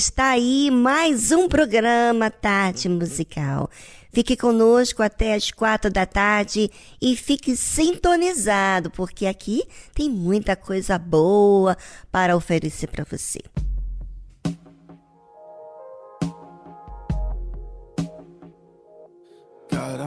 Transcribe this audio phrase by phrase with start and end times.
[0.00, 3.68] está aí mais um programa Tarde Musical.
[4.10, 6.70] Fique conosco até as quatro da tarde
[7.02, 9.62] e fique sintonizado, porque aqui
[9.94, 11.76] tem muita coisa boa
[12.10, 13.40] para oferecer para você.
[19.70, 20.00] God,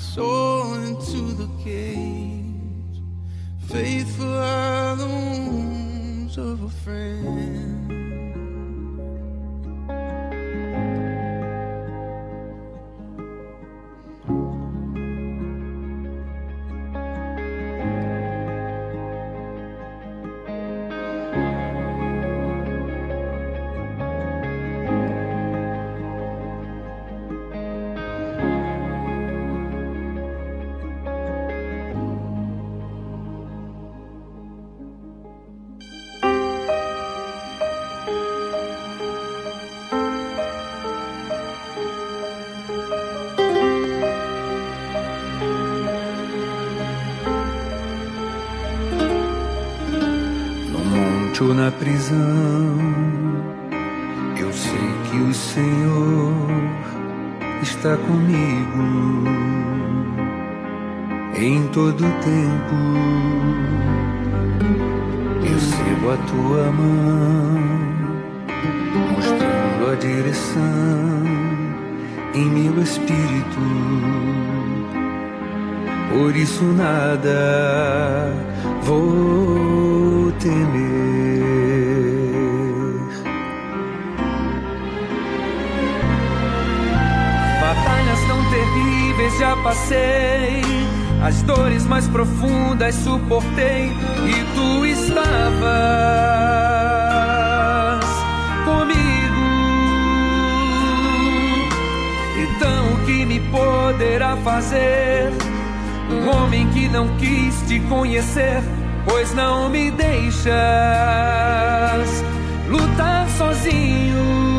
[0.00, 0.49] soul
[51.42, 52.18] ou na prisão,
[54.38, 56.34] eu sei que o Senhor
[57.62, 59.24] está comigo
[61.34, 62.76] em todo tempo.
[65.42, 67.58] Eu sigo a tua mão,
[69.16, 71.24] mostrando a direção
[72.34, 73.60] em meu espírito.
[76.12, 78.34] Por isso nada
[78.82, 81.09] vou temer.
[89.38, 90.62] Já passei,
[91.22, 93.92] as dores mais profundas suportei
[94.26, 95.60] e tu estavas
[98.64, 99.44] comigo.
[102.38, 105.30] Então o que me poderá fazer?
[106.10, 108.62] Um homem que não quis te conhecer,
[109.06, 110.50] pois não me deixas
[112.68, 114.49] lutar sozinho.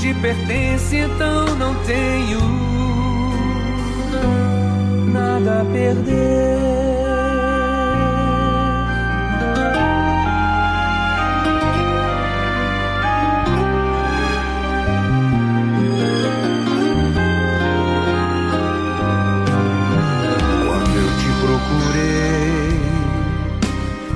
[0.00, 2.40] Te pertence, então não tenho
[5.12, 6.58] nada a perder.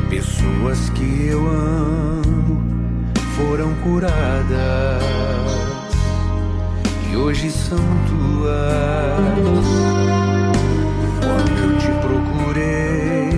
[0.08, 2.62] Pessoas que eu amo
[3.36, 4.83] foram curadas
[7.24, 9.66] hoje são tuas.
[11.20, 13.30] Quando eu te procurei,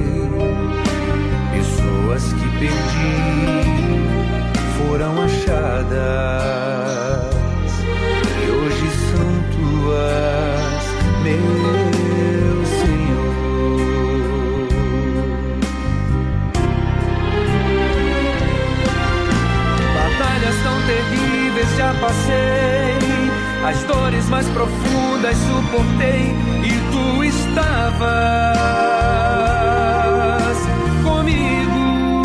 [1.52, 3.14] pessoas que perdi
[4.76, 5.96] foram achadas
[8.42, 10.84] e hoje são tuas,
[11.22, 13.36] meu Senhor.
[19.94, 22.55] Batalhas tão terríveis já passei,
[23.66, 26.32] as dores mais profundas suportei
[26.62, 28.06] e tu estavas
[31.02, 32.22] comigo.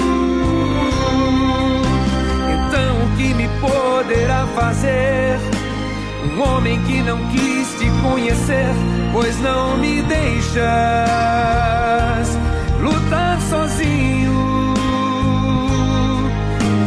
[2.54, 5.40] Então o que me poderá fazer?
[6.26, 8.70] Um homem que não quis te conhecer,
[9.12, 10.62] pois não me deixas
[12.80, 14.76] lutar sozinho.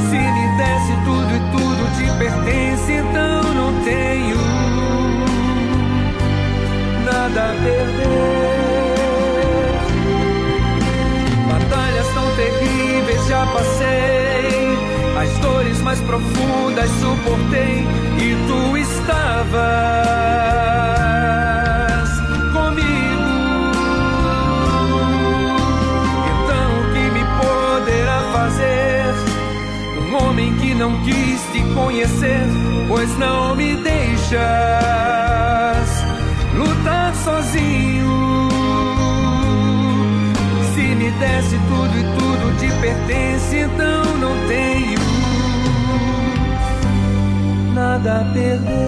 [0.09, 4.44] Se me desse tudo e tudo te pertence, então não tenho
[7.29, 8.09] nada a perder.
[11.49, 14.77] Batalhas tão terríveis já passei,
[15.19, 17.87] as dores mais profundas suportei
[18.19, 19.55] e tu estavas
[22.53, 23.73] comigo.
[26.31, 29.15] Então o que me poderá fazer?
[29.99, 32.47] Um homem que não quis te conhecer,
[32.89, 35.24] pois não me deixas
[48.05, 48.85] nada a perder.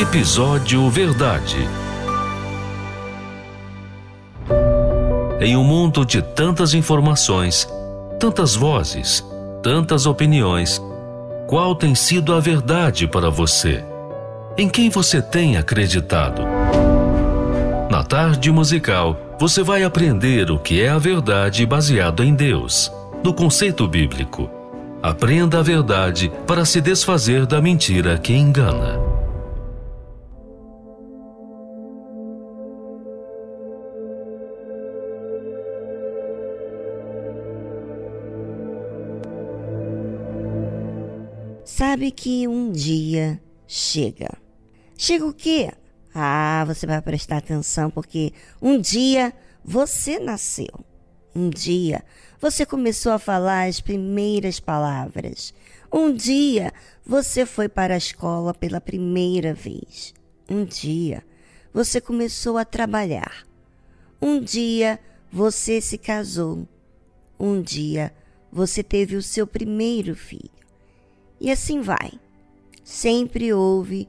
[0.00, 1.77] Episódio Verdade.
[5.40, 7.68] Em um mundo de tantas informações,
[8.18, 9.24] tantas vozes,
[9.62, 10.82] tantas opiniões,
[11.46, 13.84] qual tem sido a verdade para você?
[14.56, 16.42] Em quem você tem acreditado?
[17.88, 22.92] Na tarde musical, você vai aprender o que é a verdade baseado em Deus,
[23.22, 24.50] no conceito bíblico.
[25.00, 29.07] Aprenda a verdade para se desfazer da mentira que engana.
[41.78, 44.36] Sabe que um dia chega.
[44.96, 45.70] Chega o quê?
[46.12, 49.32] Ah, você vai prestar atenção porque um dia
[49.64, 50.84] você nasceu.
[51.32, 52.04] Um dia
[52.40, 55.54] você começou a falar as primeiras palavras.
[55.92, 56.72] Um dia
[57.06, 60.12] você foi para a escola pela primeira vez.
[60.50, 61.22] Um dia
[61.72, 63.46] você começou a trabalhar.
[64.20, 64.98] Um dia
[65.30, 66.66] você se casou.
[67.38, 68.12] Um dia
[68.50, 70.58] você teve o seu primeiro filho.
[71.40, 72.12] E assim vai.
[72.82, 74.08] Sempre houve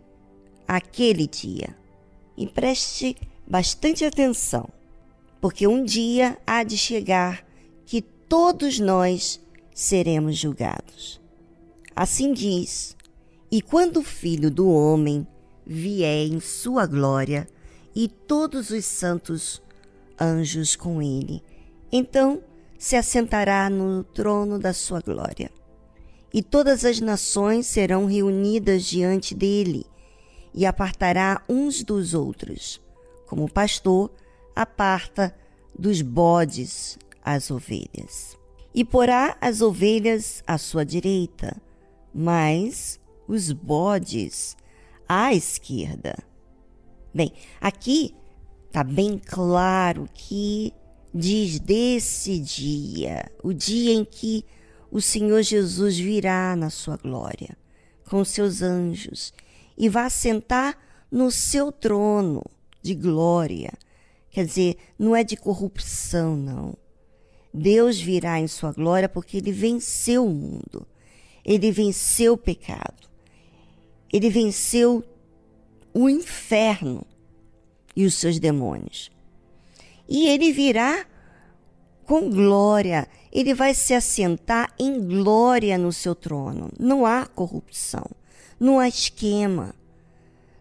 [0.67, 1.75] aquele dia.
[2.37, 4.69] E preste bastante atenção,
[5.41, 7.45] porque um dia há de chegar
[7.85, 9.41] que todos nós
[9.73, 11.19] seremos julgados.
[11.95, 12.95] Assim diz:
[13.51, 15.27] E quando o Filho do Homem
[15.65, 17.47] vier em sua glória,
[17.93, 19.61] e todos os santos
[20.19, 21.43] anjos com ele,
[21.91, 22.41] então
[22.77, 25.51] se assentará no trono da sua glória
[26.33, 29.85] e todas as nações serão reunidas diante dele,
[30.53, 32.81] e apartará uns dos outros,
[33.27, 34.11] como o pastor
[34.55, 35.35] aparta
[35.77, 38.37] dos bodes as ovelhas.
[38.73, 41.55] E porá as ovelhas à sua direita,
[42.13, 44.55] mas os bodes
[45.07, 46.17] à esquerda.
[47.13, 48.15] Bem, aqui
[48.67, 50.73] está bem claro que
[51.13, 54.45] diz desse dia, o dia em que
[54.91, 57.57] o Senhor Jesus virá na sua glória
[58.09, 59.31] com seus anjos
[59.77, 60.77] e vai sentar
[61.11, 62.43] no seu trono
[62.81, 63.71] de glória.
[64.31, 66.75] Quer dizer, não é de corrupção, não.
[67.53, 70.87] Deus virá em sua glória porque ele venceu o mundo.
[71.45, 73.07] Ele venceu o pecado.
[74.11, 75.03] Ele venceu
[75.93, 77.05] o inferno
[77.95, 79.11] e os seus demônios.
[80.07, 81.05] E ele virá
[82.05, 86.71] com glória ele vai se assentar em glória no seu trono.
[86.79, 88.05] Não há corrupção,
[88.59, 89.75] não há esquema,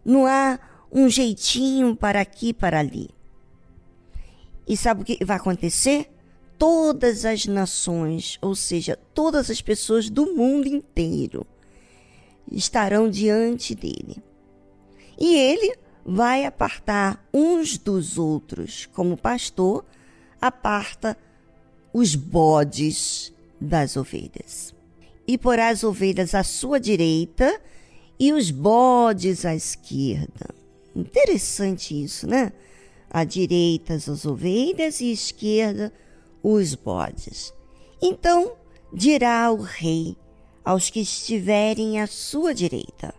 [0.04, 0.58] não há
[0.92, 3.10] um jeitinho para aqui, para ali.
[4.66, 6.10] E sabe o que vai acontecer?
[6.58, 11.46] Todas as nações, ou seja, todas as pessoas do mundo inteiro,
[12.50, 14.22] estarão diante dele.
[15.18, 19.84] E ele vai apartar uns dos outros, como pastor
[20.40, 21.16] aparta
[21.92, 24.74] os bodes das ovelhas.
[25.26, 27.60] E porá as ovelhas à sua direita
[28.18, 30.54] e os bodes à esquerda.
[30.94, 32.52] Interessante isso, né?
[33.10, 35.92] À direita as ovelhas e à esquerda
[36.42, 37.52] os bodes.
[38.00, 38.52] Então
[38.92, 40.16] dirá o rei
[40.64, 43.14] aos que estiverem à sua direita.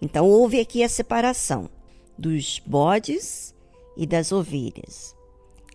[0.00, 1.68] Então houve aqui a separação
[2.16, 3.54] dos bodes
[3.96, 5.14] e das ovelhas.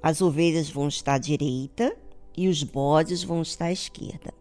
[0.02, 1.96] As ovelhas vão estar à direita
[2.36, 4.34] e os bodes vão estar à esquerda.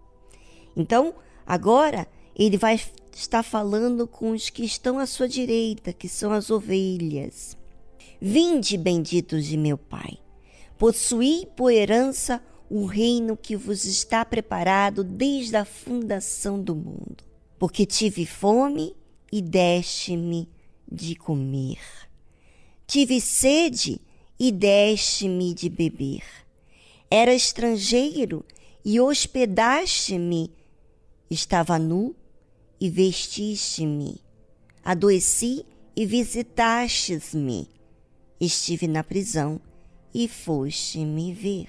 [0.77, 1.15] Então,
[1.47, 2.81] agora ele vai
[3.15, 7.57] estar falando com os que estão à sua direita, que são as ovelhas.
[8.21, 10.19] Vinde, benditos de meu Pai,
[10.79, 17.23] possuí por herança o reino que vos está preparado desde a fundação do mundo.
[17.59, 18.97] Porque tive fome
[19.31, 20.49] e deste-me
[20.91, 21.81] de comer.
[22.87, 24.01] Tive sede
[24.39, 26.23] e deste-me de beber.
[27.15, 28.43] Era estrangeiro
[28.83, 30.51] e hospedaste-me.
[31.31, 32.17] Estava nu
[32.81, 34.17] e vestiste-me.
[34.83, 35.63] Adoeci
[35.95, 37.69] e visitastes-me.
[38.41, 39.61] Estive na prisão
[40.15, 41.69] e foste me ver.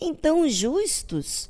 [0.00, 1.48] Então os justos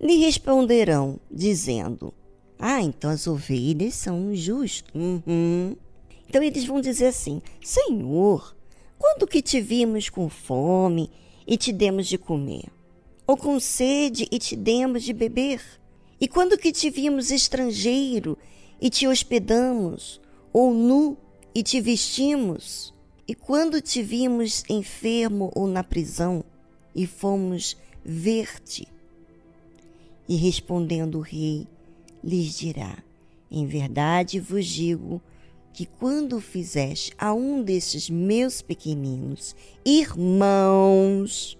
[0.00, 2.14] lhe responderão, dizendo:
[2.58, 4.90] Ah, então as ovelhas são justos.
[4.94, 5.76] Uhum.
[6.26, 8.56] Então eles vão dizer assim: Senhor,
[8.98, 11.10] quando que te vimos com fome
[11.46, 12.64] e te demos de comer?
[13.26, 15.62] Ou com sede e te demos de beber?
[16.20, 18.38] E quando que te vimos estrangeiro
[18.80, 20.20] e te hospedamos?
[20.52, 21.16] Ou nu
[21.54, 22.94] e te vestimos?
[23.28, 26.44] E quando te vimos enfermo ou na prisão
[26.94, 28.88] e fomos ver-te?
[30.28, 31.66] E respondendo o rei,
[32.22, 32.98] lhes dirá:
[33.50, 35.20] Em verdade vos digo
[35.76, 39.54] que quando fizeste a um desses meus pequeninos
[39.84, 41.58] irmãos,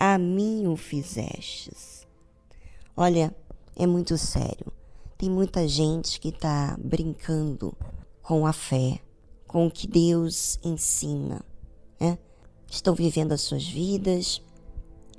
[0.00, 2.06] a mim o fizestes.
[2.96, 3.36] Olha,
[3.76, 4.72] é muito sério.
[5.18, 7.76] Tem muita gente que está brincando
[8.22, 9.00] com a fé,
[9.46, 11.44] com o que Deus ensina.
[12.00, 12.18] Né?
[12.70, 14.40] Estão vivendo as suas vidas,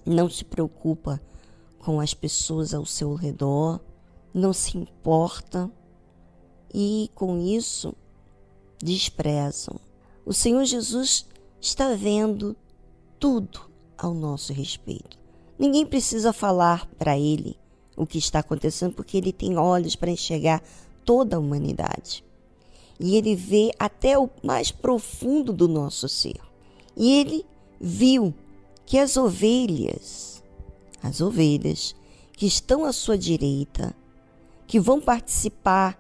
[0.04, 1.22] não se preocupa
[1.78, 3.80] com as pessoas ao seu redor,
[4.34, 5.72] não se importa
[6.74, 7.96] e com isso
[8.82, 9.80] desprezam.
[10.26, 11.26] O Senhor Jesus
[11.60, 12.56] está vendo
[13.20, 13.62] tudo
[13.98, 15.18] ao nosso respeito.
[15.58, 17.58] Ninguém precisa falar para ele
[17.96, 20.62] o que está acontecendo, porque ele tem olhos para enxergar
[21.04, 22.24] toda a humanidade.
[23.00, 26.40] E ele vê até o mais profundo do nosso ser.
[26.96, 27.46] E ele
[27.80, 28.34] viu
[28.86, 30.44] que as ovelhas,
[31.02, 31.96] as ovelhas
[32.34, 33.96] que estão à sua direita,
[34.68, 36.00] que vão participar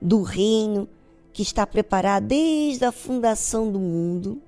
[0.00, 0.88] do reino
[1.38, 4.42] que está preparado desde a fundação do mundo,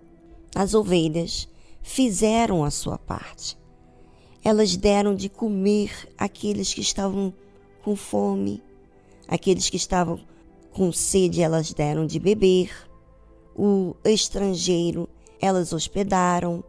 [0.52, 1.46] as ovelhas
[1.80, 3.56] fizeram a sua parte.
[4.42, 7.32] Elas deram de comer aqueles que estavam
[7.84, 8.60] com fome,
[9.28, 10.18] aqueles que estavam
[10.72, 12.72] com sede, elas deram de beber.
[13.54, 15.08] O estrangeiro,
[15.40, 16.64] elas hospedaram.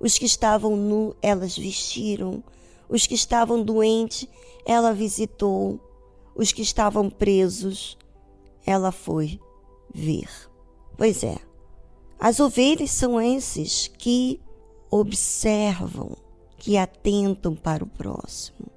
[0.00, 2.42] Os que estavam nu, elas vestiram.
[2.88, 4.26] Os que estavam doentes,
[4.64, 5.78] ela visitou.
[6.34, 7.98] Os que estavam presos,
[8.64, 9.38] ela foi
[9.94, 10.28] ver.
[10.96, 11.36] Pois é,
[12.18, 14.40] as ovelhas são esses que
[14.90, 16.16] observam,
[16.56, 18.68] que atentam para o próximo,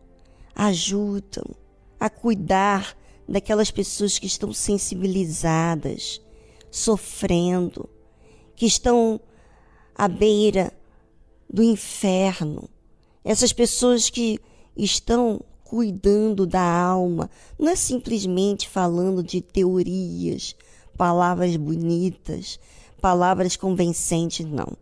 [0.53, 1.45] ajudam
[1.99, 2.95] a cuidar
[3.27, 6.21] daquelas pessoas que estão sensibilizadas,
[6.69, 7.89] sofrendo,
[8.55, 9.19] que estão
[9.95, 10.71] à beira
[11.49, 12.69] do inferno.
[13.23, 14.39] Essas pessoas que
[14.75, 20.55] estão cuidando da alma, não é simplesmente falando de teorias,
[21.01, 22.59] palavras bonitas,
[23.01, 24.77] palavras convincentes, não.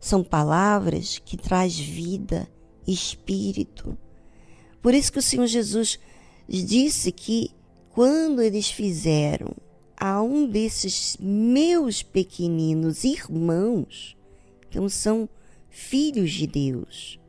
[0.00, 2.48] São palavras que traz vida,
[2.86, 3.94] espírito.
[4.80, 5.98] Por isso que o Senhor Jesus
[6.48, 7.50] disse que
[7.90, 9.54] quando eles fizeram
[9.94, 14.16] a um desses meus pequeninos irmãos,
[14.70, 15.28] então são
[15.68, 17.20] filhos de Deus,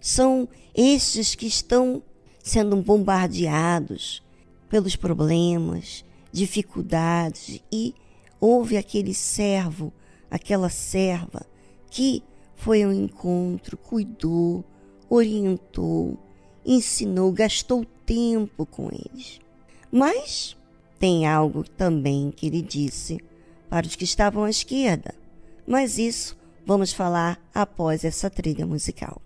[0.00, 2.02] são estes que estão
[2.42, 4.20] sendo bombardeados
[4.68, 7.94] pelos problemas, dificuldades e
[8.40, 9.92] houve aquele servo,
[10.30, 11.46] aquela serva
[11.90, 12.22] que
[12.54, 14.64] foi ao encontro, cuidou,
[15.08, 16.18] orientou,
[16.64, 19.40] ensinou, gastou tempo com eles.
[19.90, 20.56] Mas
[20.98, 23.18] tem algo também que ele disse
[23.68, 25.14] para os que estavam à esquerda.
[25.66, 29.20] Mas isso vamos falar após essa trilha musical.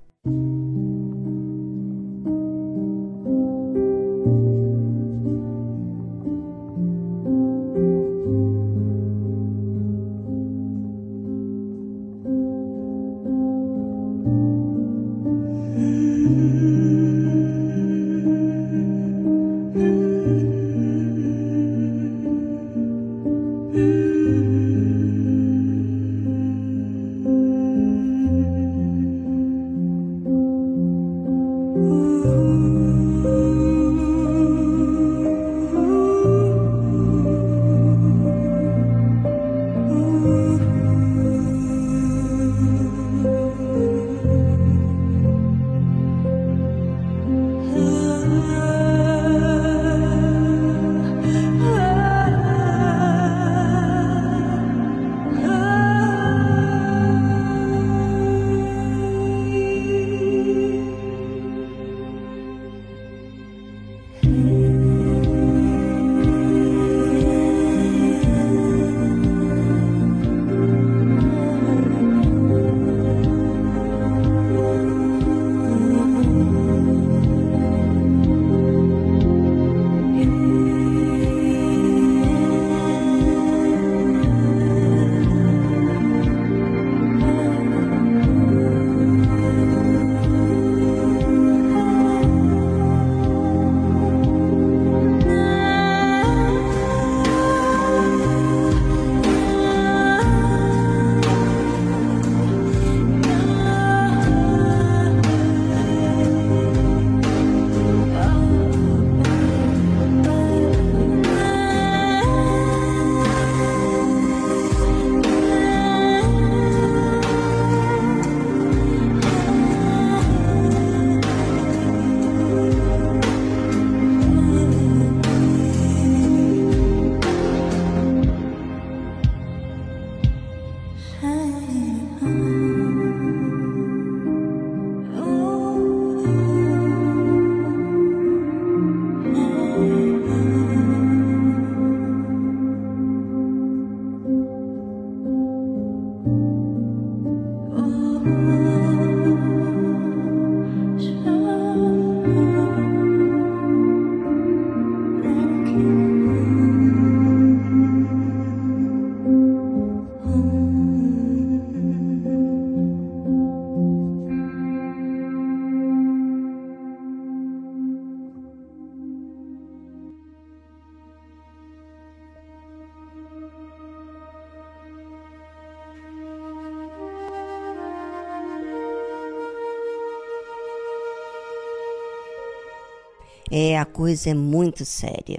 [183.56, 185.38] É, a coisa é muito séria.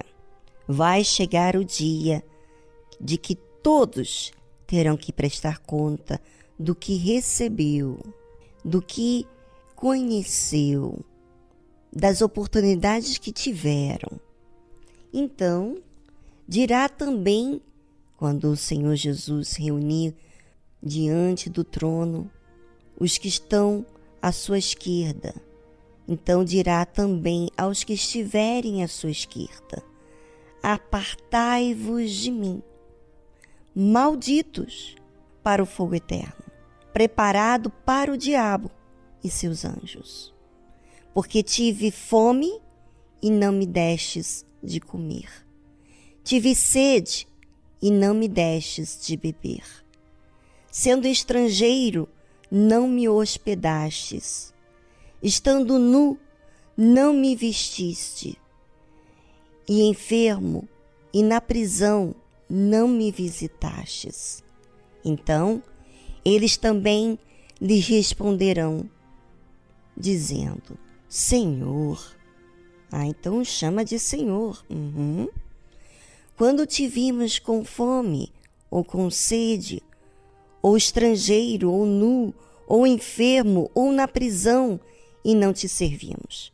[0.66, 2.24] Vai chegar o dia
[2.98, 4.32] de que todos
[4.66, 6.18] terão que prestar conta
[6.58, 8.00] do que recebeu,
[8.64, 9.26] do que
[9.74, 11.04] conheceu,
[11.92, 14.18] das oportunidades que tiveram.
[15.12, 15.76] Então,
[16.48, 17.60] dirá também,
[18.16, 20.14] quando o Senhor Jesus reunir
[20.82, 22.30] diante do trono
[22.98, 23.84] os que estão
[24.22, 25.34] à sua esquerda,
[26.08, 29.82] então dirá também aos que estiverem à sua esquerda:
[30.62, 32.62] Apartai-vos de mim,
[33.74, 34.96] malditos,
[35.42, 36.44] para o fogo eterno,
[36.92, 38.70] preparado para o diabo
[39.22, 40.34] e seus anjos.
[41.14, 42.60] Porque tive fome
[43.22, 45.30] e não me destes de comer.
[46.22, 47.26] Tive sede
[47.80, 49.64] e não me destes de beber.
[50.70, 52.08] Sendo estrangeiro,
[52.50, 54.52] não me hospedastes.
[55.26, 56.16] Estando nu,
[56.76, 58.38] não me vestiste.
[59.68, 60.68] E enfermo
[61.12, 62.14] e na prisão,
[62.48, 64.44] não me visitastes.
[65.04, 65.60] Então,
[66.24, 67.18] eles também
[67.60, 68.88] lhes responderão:
[69.96, 72.00] dizendo: Senhor.
[72.92, 74.64] Ah, então chama de Senhor.
[74.70, 75.28] Uhum.
[76.36, 78.32] Quando te vimos com fome,
[78.70, 79.82] ou com sede,
[80.62, 82.32] ou estrangeiro, ou nu,
[82.64, 84.78] ou enfermo, ou na prisão,
[85.26, 86.52] e não te servimos.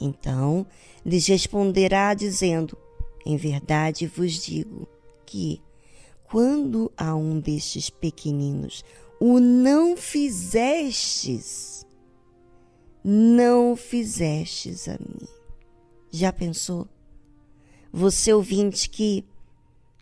[0.00, 0.66] Então
[1.06, 2.76] lhes responderá, dizendo:
[3.24, 4.88] Em verdade vos digo
[5.24, 5.62] que,
[6.24, 8.84] quando a um destes pequeninos
[9.20, 11.86] o não fizestes,
[13.04, 15.28] não fizestes a mim.
[16.10, 16.88] Já pensou?
[17.92, 19.24] Você ouvinte que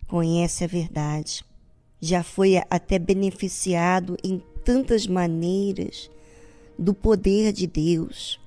[0.07, 1.45] conhece a verdade,
[2.01, 6.09] já foi até beneficiado em tantas maneiras
[6.79, 8.39] do poder de Deus.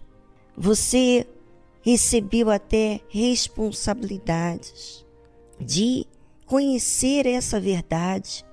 [0.56, 1.26] Você
[1.82, 5.04] recebeu até responsabilidades
[5.60, 6.06] de
[6.46, 8.44] conhecer essa verdade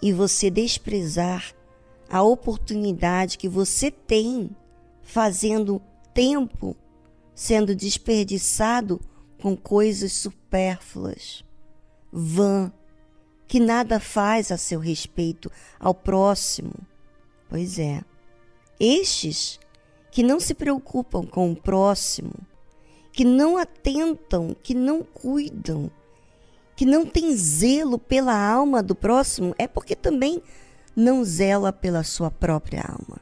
[0.00, 1.54] e você desprezar
[2.10, 4.50] a oportunidade que você tem
[5.02, 5.80] fazendo
[6.12, 6.76] tempo
[7.34, 9.00] sendo desperdiçado
[9.40, 11.44] com coisas supérfluas,
[12.12, 12.72] vã,
[13.48, 16.74] que nada faz a seu respeito ao próximo.
[17.48, 18.02] Pois é,
[18.84, 19.60] estes
[20.10, 22.34] que não se preocupam com o próximo,
[23.12, 25.88] que não atentam, que não cuidam,
[26.74, 30.42] que não têm zelo pela alma do próximo, é porque também
[30.96, 33.20] não zela pela sua própria alma.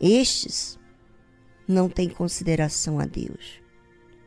[0.00, 0.78] Estes
[1.68, 3.60] não têm consideração a Deus.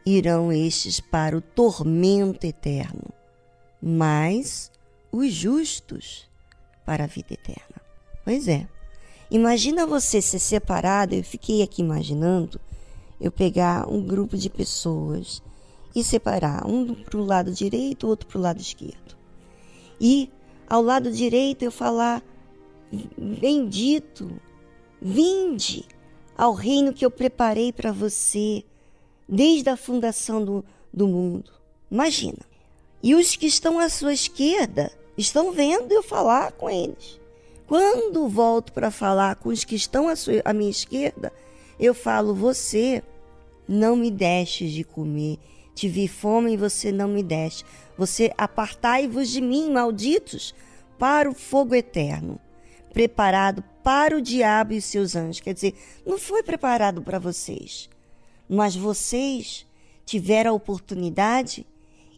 [0.06, 3.12] Irão estes para o tormento eterno,
[3.82, 4.72] mas
[5.12, 6.30] os justos
[6.86, 7.82] para a vida eterna.
[8.24, 8.68] Pois é.
[9.34, 12.62] Imagina você ser separado, eu fiquei aqui imaginando,
[13.20, 15.42] eu pegar um grupo de pessoas
[15.96, 19.18] e separar um para o lado direito, outro para o lado esquerdo.
[20.00, 20.30] E
[20.70, 22.22] ao lado direito eu falar:
[23.18, 24.40] Bendito,
[25.02, 25.84] vinde
[26.38, 28.64] ao reino que eu preparei para você
[29.28, 31.52] desde a fundação do, do mundo.
[31.90, 32.38] Imagina.
[33.02, 37.23] E os que estão à sua esquerda estão vendo eu falar com eles.
[37.74, 41.34] Quando volto para falar com os que estão à, sua, à minha esquerda,
[41.80, 43.02] eu falo: Você
[43.68, 45.40] não me deixes de comer.
[45.74, 47.66] Tive fome e você não me deste.
[47.98, 50.54] Você apartai-vos de mim, malditos,
[51.00, 52.40] para o fogo eterno
[52.94, 55.40] preparado para o diabo e seus anjos.
[55.40, 55.74] Quer dizer,
[56.06, 57.90] não foi preparado para vocês,
[58.48, 59.66] mas vocês
[60.06, 61.66] tiveram a oportunidade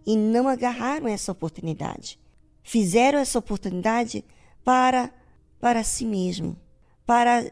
[0.05, 2.19] e não agarraram essa oportunidade.
[2.61, 4.21] Fizeram essa oportunidade
[4.61, 5.13] para
[5.65, 6.55] para si mesmo,
[7.07, 7.51] para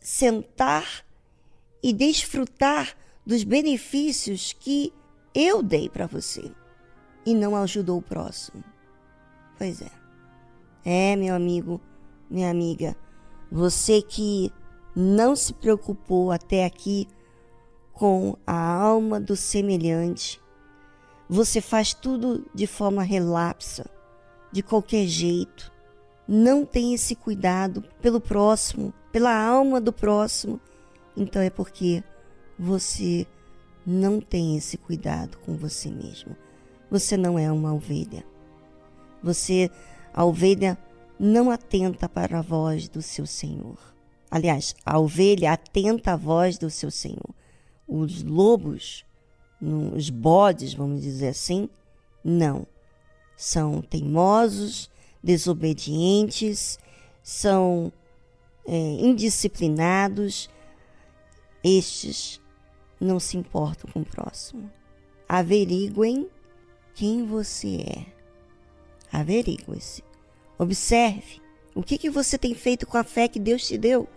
[0.00, 1.06] sentar
[1.80, 4.92] e desfrutar dos benefícios que
[5.32, 6.50] eu dei para você
[7.24, 8.64] e não ajudou o próximo.
[9.56, 9.92] Pois é.
[10.84, 11.80] É, meu amigo,
[12.28, 12.96] minha amiga,
[13.48, 14.52] você que
[14.96, 17.06] não se preocupou até aqui
[17.92, 20.42] com a alma do semelhante,
[21.28, 23.88] você faz tudo de forma relapsa,
[24.50, 25.75] de qualquer jeito.
[26.26, 30.60] Não tem esse cuidado pelo próximo, pela alma do próximo.
[31.16, 32.02] Então é porque
[32.58, 33.26] você
[33.86, 36.36] não tem esse cuidado com você mesmo.
[36.90, 38.24] Você não é uma ovelha.
[39.22, 39.70] Você,
[40.12, 40.76] a ovelha
[41.18, 43.78] não atenta para a voz do seu Senhor.
[44.30, 47.34] Aliás, a ovelha atenta à voz do seu Senhor.
[47.86, 49.04] Os lobos,
[49.60, 51.68] os bodes, vamos dizer assim,
[52.22, 52.66] não.
[53.36, 54.90] São teimosos,
[55.26, 56.78] desobedientes,
[57.20, 57.92] são
[58.64, 60.48] é, indisciplinados.
[61.64, 62.40] Estes
[63.00, 64.70] não se importam com o próximo.
[65.28, 66.28] Averiguem
[66.94, 68.06] quem você é.
[69.12, 70.04] Averigue-se.
[70.56, 71.42] Observe
[71.74, 74.08] o que, que você tem feito com a fé que Deus te deu.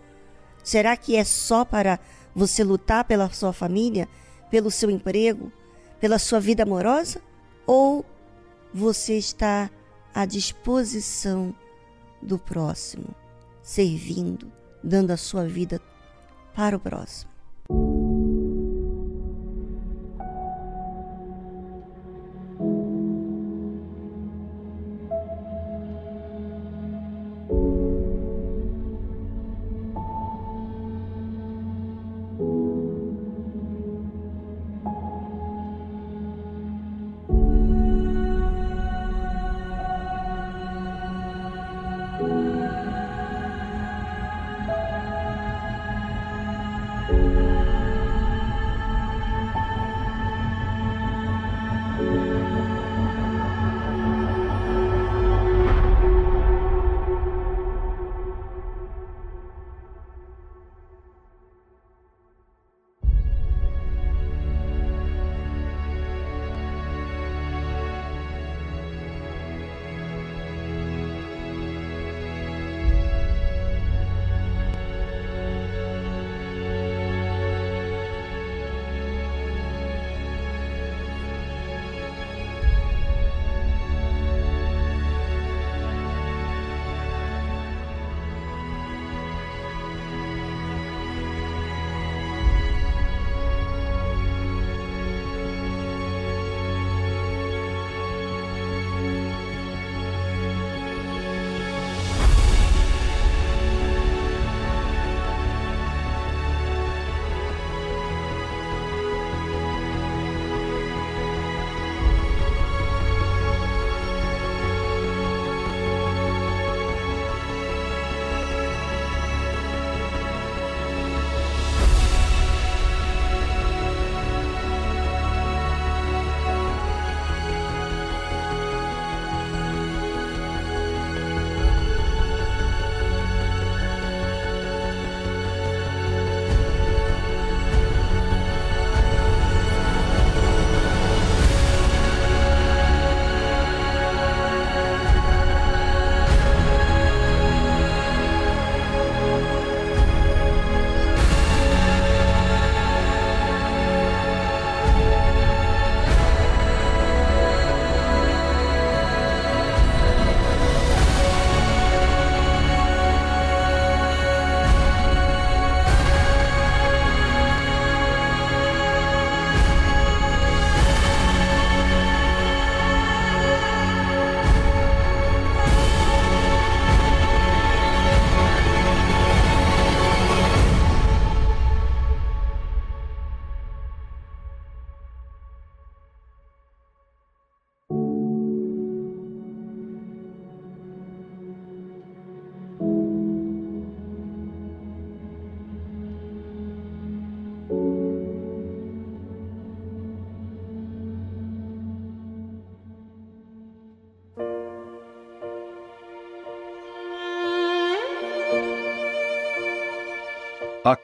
[0.62, 1.98] Será que é só para
[2.34, 4.08] você lutar pela sua família,
[4.48, 5.52] pelo seu emprego,
[5.98, 7.20] pela sua vida amorosa?
[7.66, 8.04] Ou
[8.72, 9.68] você está
[10.14, 11.54] à disposição
[12.22, 13.14] do próximo,
[13.62, 14.50] servindo,
[14.82, 15.80] dando a sua vida
[16.54, 17.30] para o próximo?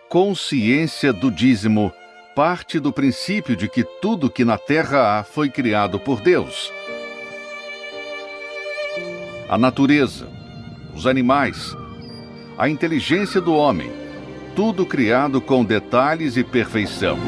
[0.08, 1.92] Consciência do dízimo
[2.34, 6.72] parte do princípio de que tudo que na terra há foi criado por Deus.
[9.48, 10.28] A natureza,
[10.94, 11.74] os animais,
[12.58, 13.90] a inteligência do homem,
[14.54, 17.18] tudo criado com detalhes e perfeição.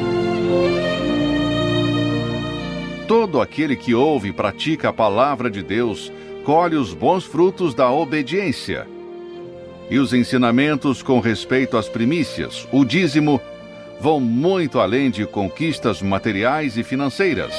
[3.07, 6.11] Todo aquele que ouve e pratica a palavra de Deus
[6.45, 8.87] colhe os bons frutos da obediência
[9.89, 13.41] e os ensinamentos com respeito às primícias, o dízimo,
[13.99, 17.53] vão muito além de conquistas materiais e financeiras.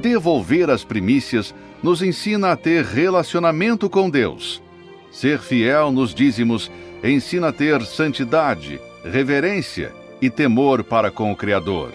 [0.00, 4.62] Devolver as primícias nos ensina a ter relacionamento com Deus.
[5.10, 6.70] Ser fiel nos dízimos
[7.04, 11.92] ensina a ter santidade, reverência e temor para com o Criador.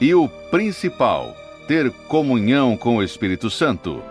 [0.00, 1.34] E o principal,
[1.66, 4.02] ter comunhão com o Espírito Santo.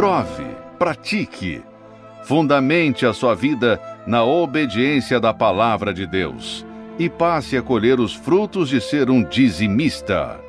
[0.00, 1.62] Prove, pratique,
[2.22, 6.64] fundamente a sua vida na obediência da palavra de Deus
[6.98, 10.40] e passe a colher os frutos de ser um dizimista.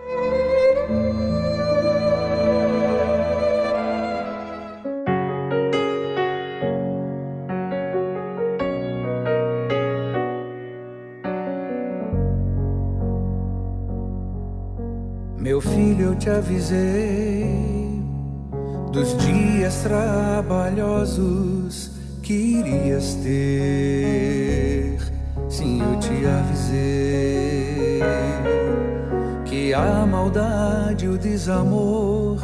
[15.37, 17.30] Meu filho, eu te avisei
[18.91, 24.97] dos dias trabalhosos que irias ter.
[25.49, 28.01] Sim, eu te avisei
[29.45, 32.37] que a maldade e o desamor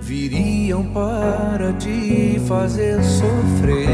[0.00, 3.86] viriam para te fazer sofrer.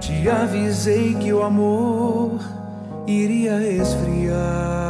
[0.00, 2.40] Te avisei que o amor
[3.06, 4.87] iria esfriar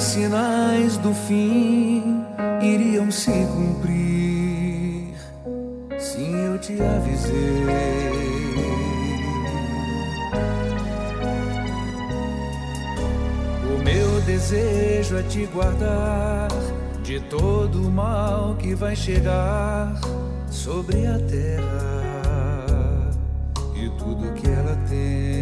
[0.00, 2.24] os sinais do fim
[2.62, 5.14] iriam se cumprir.
[5.98, 7.66] Sim, eu te avisei.
[13.74, 16.48] O meu desejo é te guardar
[17.02, 20.00] de todo o mal que vai chegar
[20.50, 22.00] sobre a terra
[23.98, 25.39] tudo que ela tem.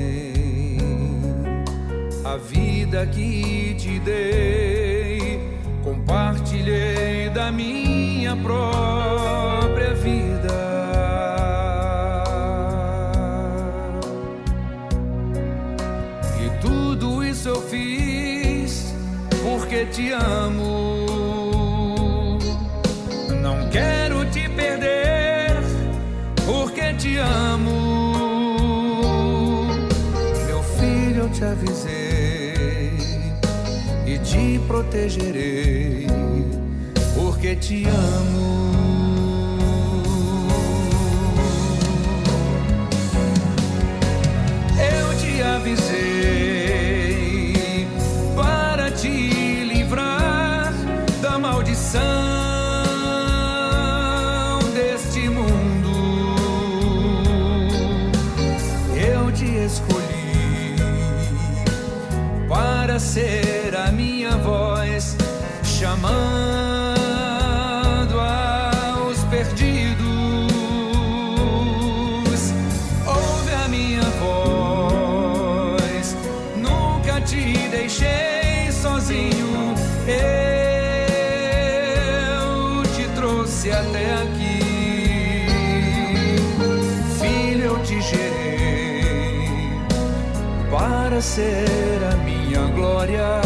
[2.29, 5.41] A vida que te dei,
[5.83, 10.53] compartilhei da minha própria vida.
[16.39, 18.95] E tudo isso eu fiz
[19.43, 21.07] porque te amo.
[23.41, 25.63] Não quero te perder
[26.45, 27.89] porque te amo.
[31.39, 31.88] te avisei e te
[34.69, 36.07] protegerei,
[37.17, 38.69] porque te amo.
[44.79, 45.97] Eu te avisei
[48.37, 49.09] para te
[49.65, 50.75] livrar
[51.23, 52.29] da maldição
[59.69, 60.77] escolhi
[62.49, 63.48] para ser
[65.99, 66.21] chamando
[68.21, 69.99] aos perdidos.
[73.07, 75.77] Ouve a minha voz,
[76.57, 79.75] nunca te deixei sozinho.
[80.07, 80.17] Eu
[82.95, 84.61] te trouxe até aqui,
[87.21, 89.03] filho, eu te gerei
[90.71, 93.38] para ser a minha glória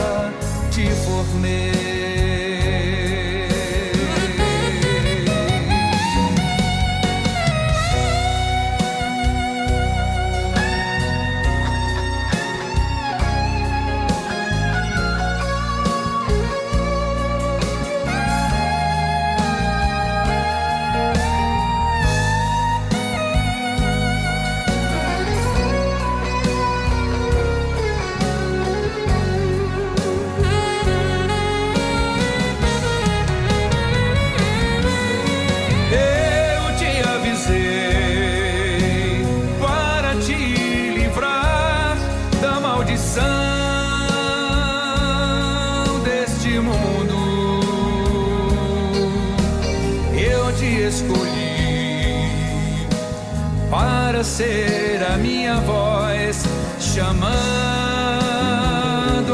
[54.33, 56.43] ser a minha voz
[56.80, 57.12] chamando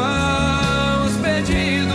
[0.01, 1.95] aos pedidos.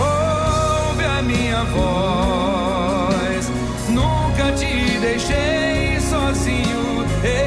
[0.00, 3.50] Ouve a minha voz,
[3.90, 7.04] nunca te deixei sozinho.
[7.22, 7.42] Eu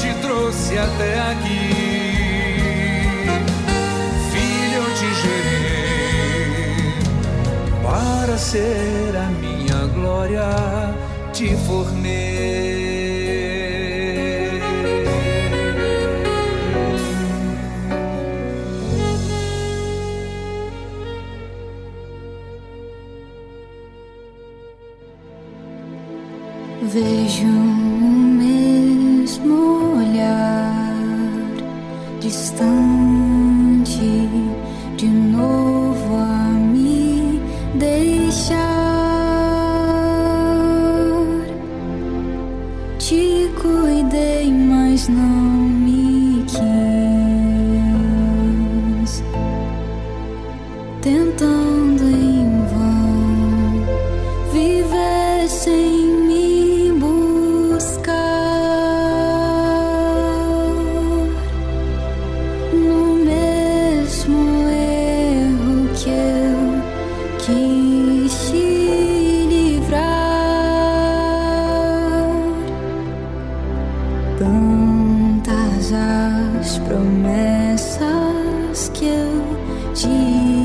[0.00, 1.70] te trouxe até aqui.
[4.32, 6.92] Filho, te gerei
[7.84, 9.37] para ser a
[10.28, 10.94] glória
[11.32, 11.87] te formei.
[76.58, 78.08] As promessas
[78.94, 80.57] que eu te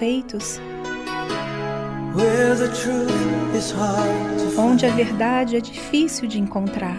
[0.00, 0.32] find.
[4.56, 6.96] onde a verdade é difícil de encontrar.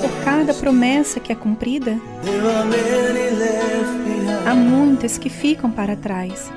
[0.00, 1.98] Por cada promessa que é cumprida,
[4.46, 6.50] há muitas que ficam para trás.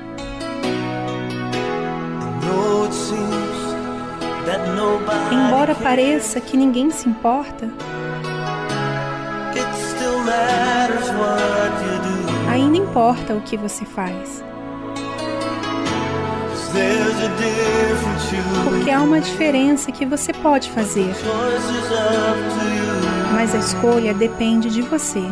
[5.30, 7.68] Embora pareça que ninguém se importa,
[12.72, 14.42] ainda importa o que você faz.
[18.64, 21.14] Porque há uma diferença que você pode fazer,
[23.34, 25.22] mas a escolha depende de você.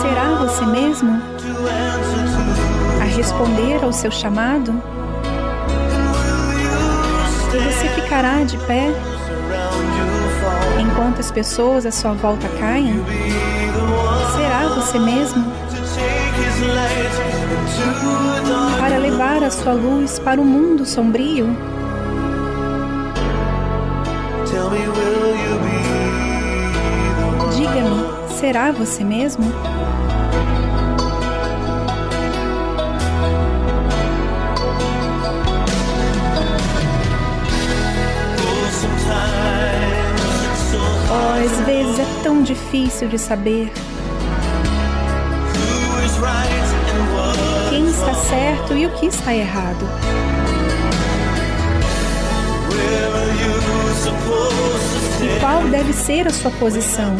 [0.00, 1.20] Será você mesmo
[3.00, 4.72] a responder ao seu chamado?
[7.52, 8.88] Você ficará de pé?
[10.80, 13.02] Enquanto as pessoas à sua volta caem?
[14.36, 15.44] Será você mesmo
[18.78, 21.46] para levar a sua luz para o mundo sombrio?
[27.56, 29.44] Diga-me, será você mesmo?
[41.12, 43.72] Oh, às vezes é tão difícil de saber
[47.68, 49.84] quem está certo e o que está errado.
[55.20, 57.16] E qual deve ser a sua posição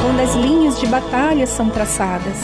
[0.00, 2.38] quando as linhas de batalha são traçadas?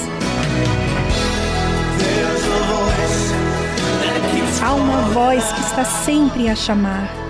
[4.62, 7.23] Há uma voz que está sempre a chamar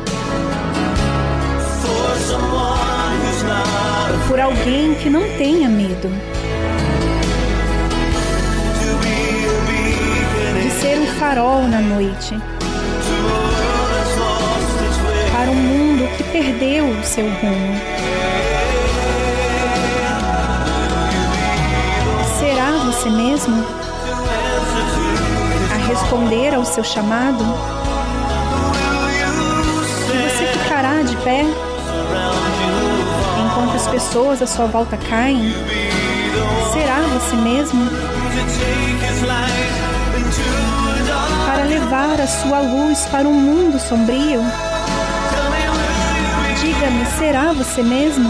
[4.34, 6.08] por alguém que não tenha medo
[10.60, 12.36] de ser um farol na noite
[15.30, 17.80] para um mundo que perdeu o seu rumo.
[22.40, 23.64] Será você mesmo
[25.72, 27.44] a responder ao seu chamado?
[30.08, 31.44] Você ficará de pé
[33.74, 35.52] as pessoas à sua volta caem?
[36.72, 37.90] Será você mesmo
[41.44, 44.40] para levar a sua luz para um mundo sombrio?
[46.60, 48.28] Diga-me, será você mesmo?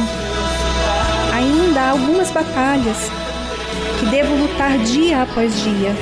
[1.35, 3.11] Ainda há algumas batalhas
[3.99, 5.95] que devo lutar dia após dia.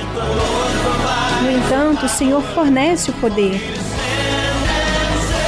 [1.42, 3.60] No entanto, o Senhor fornece o poder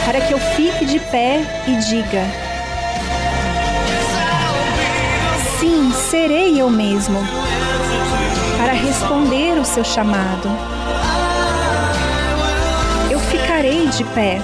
[0.05, 2.44] para que eu fique de pé e diga:
[6.11, 7.19] serei eu mesmo,
[8.59, 10.49] para responder o seu chamado.
[13.11, 14.41] Eu ficarei de pé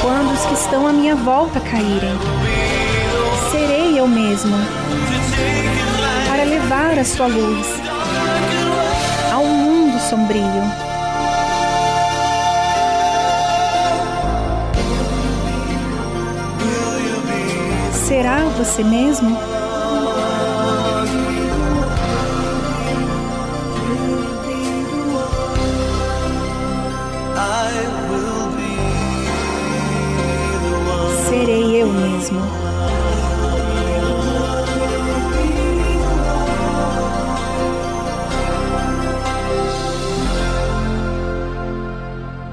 [0.00, 2.18] quando os que estão à minha volta caírem.
[3.50, 4.56] Serei eu mesmo,
[6.28, 7.66] para levar a sua luz
[9.32, 10.91] ao mundo sombrio.
[18.12, 19.34] Será você mesmo?
[31.26, 32.38] Serei eu mesmo.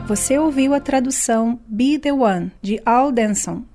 [0.08, 3.66] Você ouviu a tradução Be the One de Al Denson.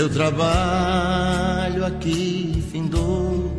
[0.00, 3.52] Seu trabalho aqui findou.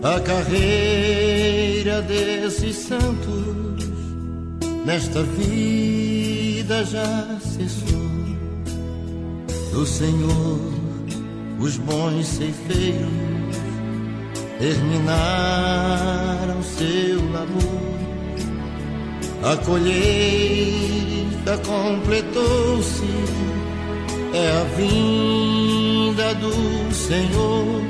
[0.00, 3.84] A carreira desses santos
[4.86, 7.98] nesta vida já cessou.
[9.72, 10.60] Do Senhor,
[11.58, 13.10] os bons ceifeiros
[14.60, 17.98] terminaram seu labor.
[19.42, 23.02] A colheita completou-se,
[24.32, 27.82] é a vinda do Senhor.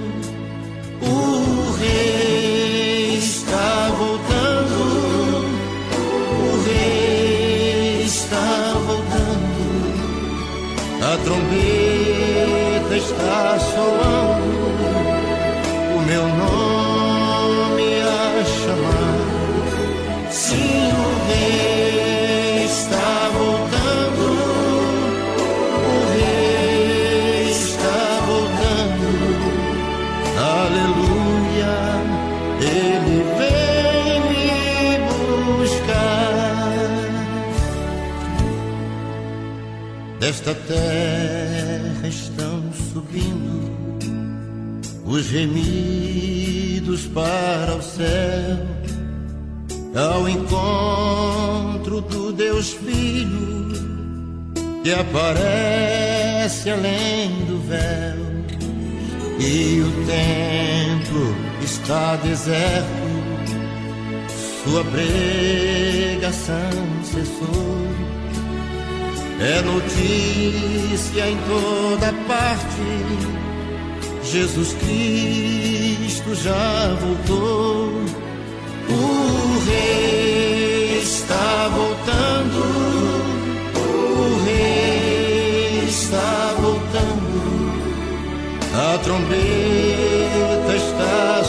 [1.01, 4.81] O Rei está voltando,
[5.93, 9.61] o Rei está voltando,
[11.03, 14.28] a trombeta está soando,
[40.29, 42.63] Desta terra estão
[42.93, 43.97] subindo
[45.07, 48.59] os gemidos para o céu
[49.97, 53.73] ao encontro do Deus Filho
[54.85, 58.19] que aparece além do véu
[59.41, 62.85] e o templo está deserto,
[64.63, 66.71] sua pregação
[67.03, 68.08] cessou.
[69.41, 72.83] É notícia em toda parte,
[74.25, 78.03] Jesus Cristo já voltou.
[78.91, 82.59] O rei está voltando,
[83.77, 87.39] o rei está voltando,
[88.75, 91.45] a trombeta está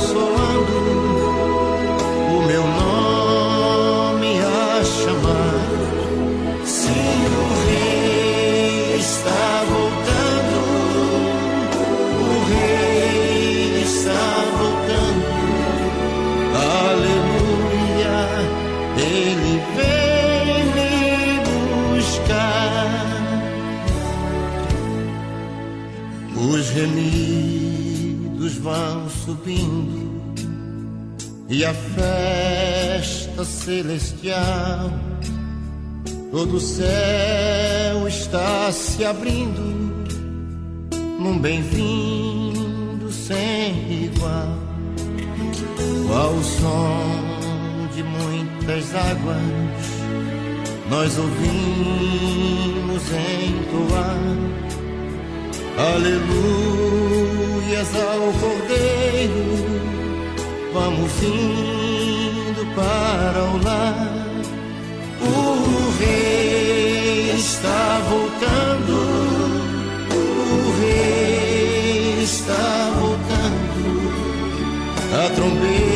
[29.30, 30.10] subindo
[31.48, 34.92] e a festa celestial,
[36.32, 39.62] todo o céu está se abrindo
[41.20, 44.58] num bem-vindo sem igual.
[46.08, 49.38] Qual o som de muitas águas
[50.90, 54.18] nós ouvimos entoar
[55.80, 56.28] Aleluias
[57.96, 59.48] ao Cordeiro,
[60.74, 64.12] vamos indo para o lar.
[65.22, 68.94] O Rei está voltando,
[70.12, 70.18] o
[70.82, 73.94] Rei está voltando.
[75.16, 75.89] A trombeta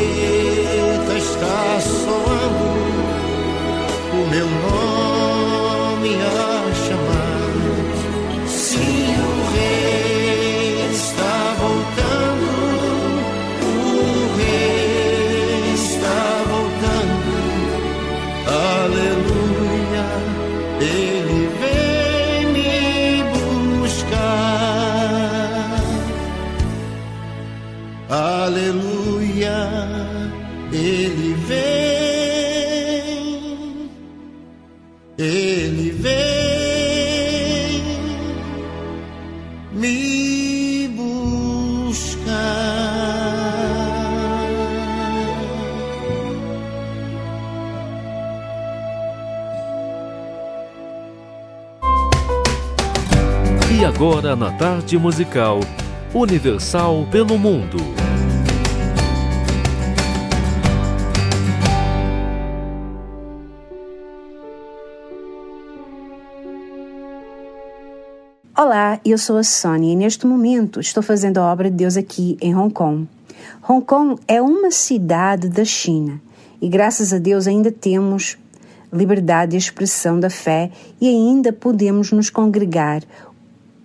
[54.36, 55.60] Na tarde musical
[56.12, 57.76] Universal pelo Mundo.
[68.58, 72.36] Olá, eu sou a Sônia e neste momento estou fazendo a obra de Deus aqui
[72.40, 73.06] em Hong Kong.
[73.68, 76.20] Hong Kong é uma cidade da China
[76.60, 78.36] e graças a Deus ainda temos
[78.92, 83.02] liberdade de expressão da fé e ainda podemos nos congregar.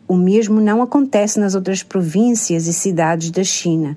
[0.10, 3.96] O mesmo não acontece nas outras províncias e cidades da China.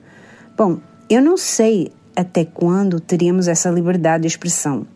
[0.54, 4.86] Bom, eu não sei até quando teremos essa liberdade de expressão,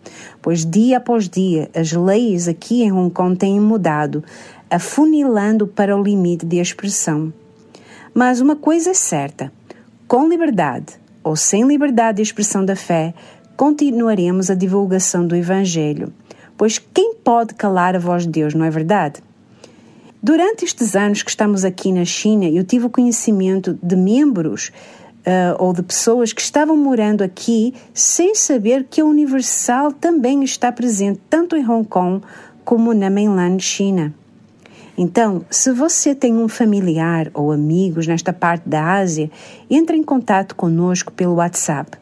[0.43, 4.23] pois dia após dia as leis aqui em Hong Kong têm mudado,
[4.71, 7.33] afunilando para o limite de expressão.
[8.13, 9.51] Mas uma coisa é certa:
[10.07, 13.15] com liberdade ou sem liberdade de expressão da fé,
[13.57, 16.13] continuaremos a divulgação do Evangelho,
[16.59, 19.26] pois quem pode calar a voz de Deus, não é verdade?
[20.23, 24.73] Durante estes anos que estamos aqui na China, eu tive o conhecimento de membros
[25.27, 30.73] uh, ou de pessoas que estavam morando aqui sem saber que a Universal também está
[30.73, 32.25] presente tanto em Hong Kong
[32.65, 34.15] como na mainland China.
[34.99, 39.31] Então, se você tem um familiar ou amigos nesta parte da Ásia,
[39.69, 41.99] entre em contato conosco pelo WhatsApp.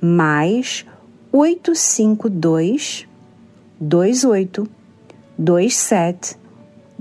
[0.00, 0.84] Mais
[1.32, 3.06] 852
[3.80, 4.68] 28
[5.38, 6.43] 27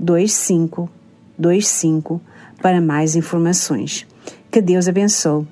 [0.04, 0.90] 25
[1.38, 2.22] 25
[2.62, 4.06] para mais informações.
[4.52, 5.48] Que Deus abençoe.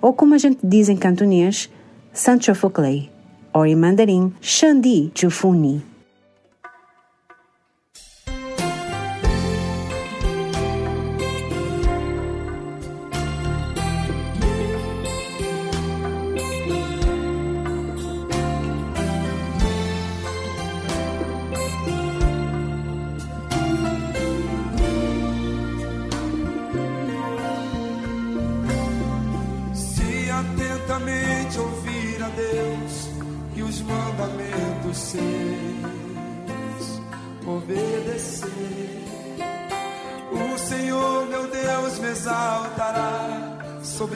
[0.00, 1.70] Ou como a gente diz em cantonês,
[2.12, 3.10] Sancho Foclei.
[3.52, 5.82] Ou em mandarim, Shandi Jufuni.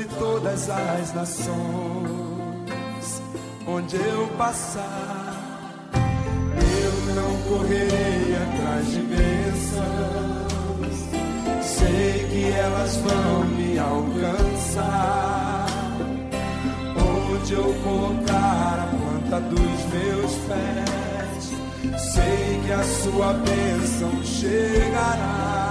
[0.01, 1.51] Sobre todas as nações,
[3.67, 5.91] onde eu passar.
[5.93, 10.97] Eu não correrei atrás de bênçãos,
[11.63, 15.67] sei que elas vão me alcançar.
[16.97, 21.53] Onde eu colocar a planta dos meus pés,
[21.99, 25.70] sei que a sua bênção chegará.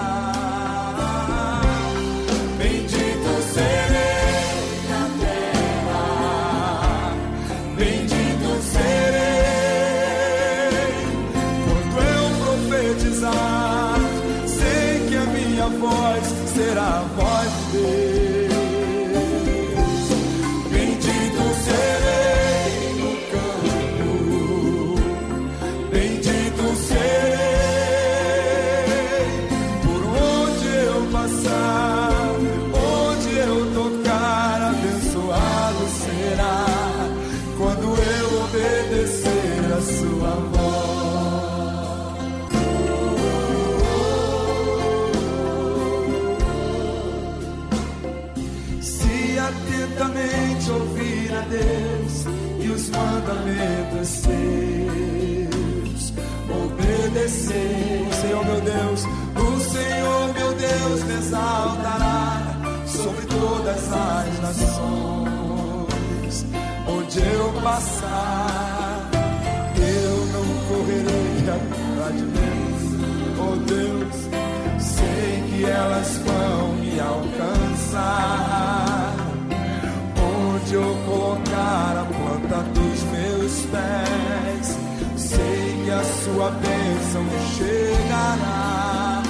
[83.72, 84.78] pés.
[85.15, 89.24] Sei que a sua bênção chegará.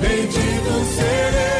[0.00, 1.53] Bendito serei.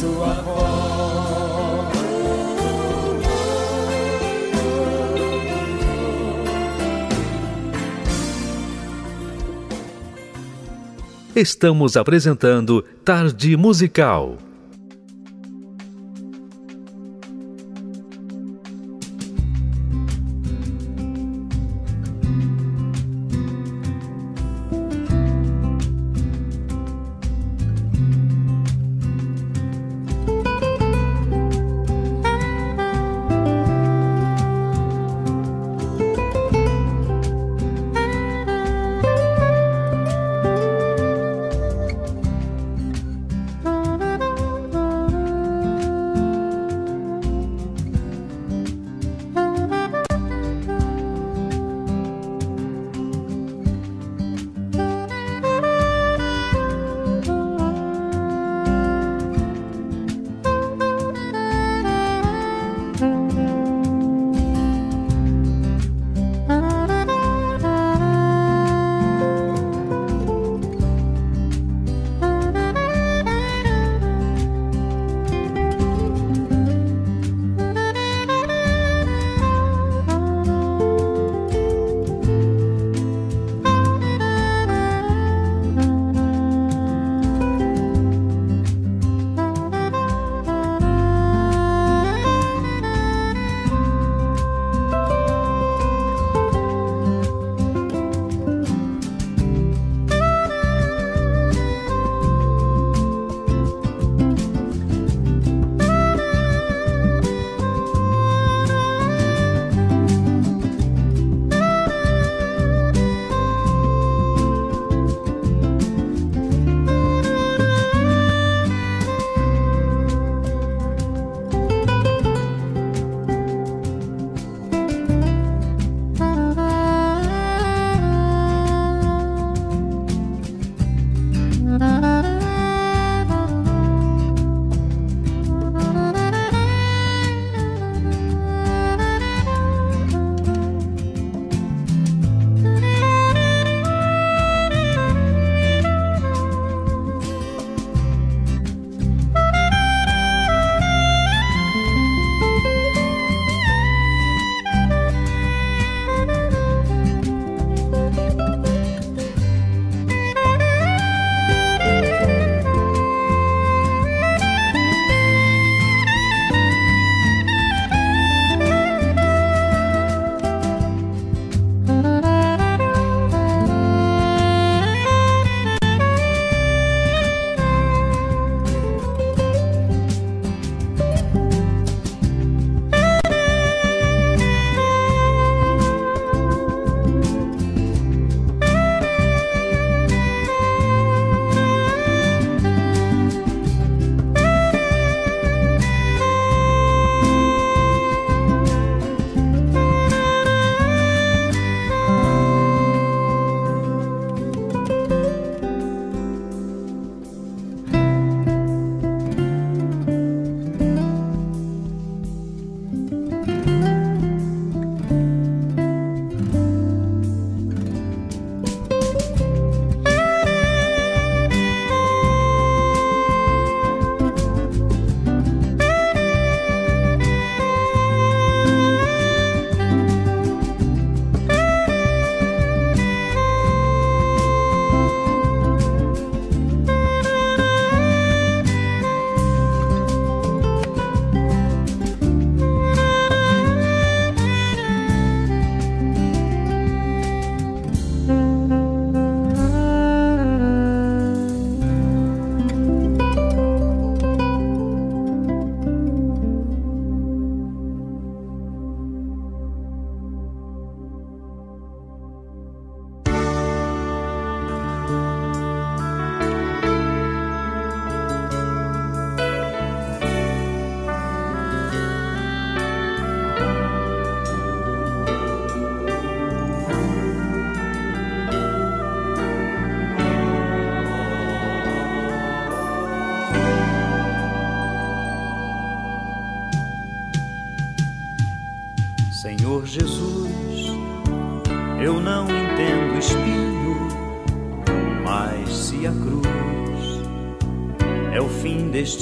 [0.00, 0.80] sua voz.
[11.36, 14.49] Estamos apresentando Tarde Musical.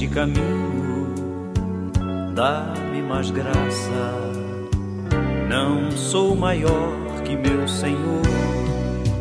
[0.09, 1.15] Caminho,
[2.35, 4.33] dá-me mais graça.
[5.49, 6.93] Não sou maior
[7.25, 8.23] que meu Senhor,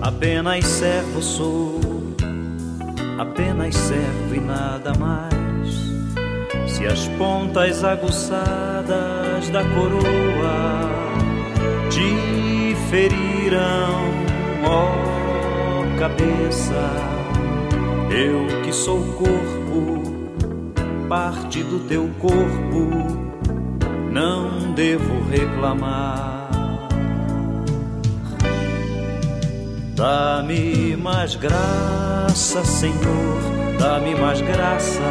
[0.02, 1.80] apenas servo sou,
[3.18, 5.88] apenas servo e nada mais.
[6.68, 10.88] Se as pontas aguçadas da coroa
[11.90, 14.12] te feriram,
[14.66, 15.18] ó
[15.98, 16.94] cabeça,
[18.12, 19.57] eu que sou corpo,
[21.28, 22.88] parte do teu corpo,
[24.10, 26.48] não devo reclamar.
[29.94, 33.42] Dá-me mais graça, Senhor,
[33.78, 35.02] dá-me mais graça.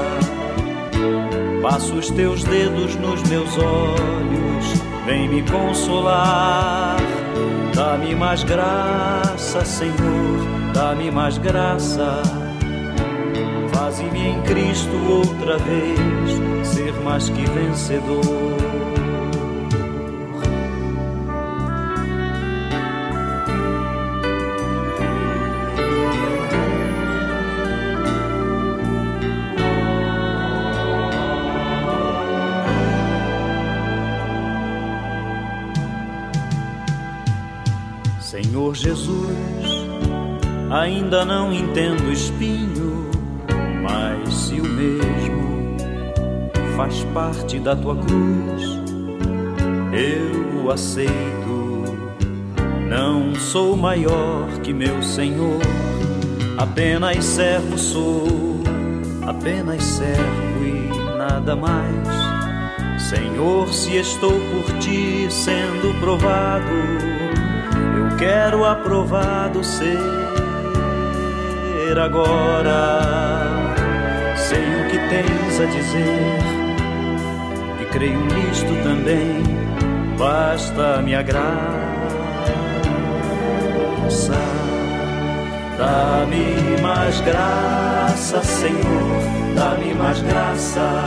[1.60, 6.96] Passo os teus dedos nos meus olhos, vem me consolar.
[7.74, 12.22] Dá-me mais graça, Senhor, dá-me mais graça.
[14.26, 18.56] Em Cristo outra vez ser mais que vencedor.
[38.20, 39.28] Senhor Jesus,
[40.68, 42.75] ainda não entendo espinho,
[46.76, 48.80] faz parte da tua cruz,
[49.92, 51.16] eu o aceito.
[52.88, 55.60] Não sou maior que meu Senhor,
[56.58, 58.62] apenas servo sou,
[59.26, 62.06] apenas servo e nada mais.
[63.08, 66.64] Senhor, se estou por ti sendo provado,
[67.96, 69.98] eu quero aprovado ser
[71.98, 73.00] agora.
[74.36, 76.45] Sei o que tens a dizer
[77.96, 79.42] creio nisto também.
[80.18, 81.52] Basta me graça,
[85.78, 89.22] dá-me mais graça, Senhor,
[89.54, 91.04] dá-me mais graça.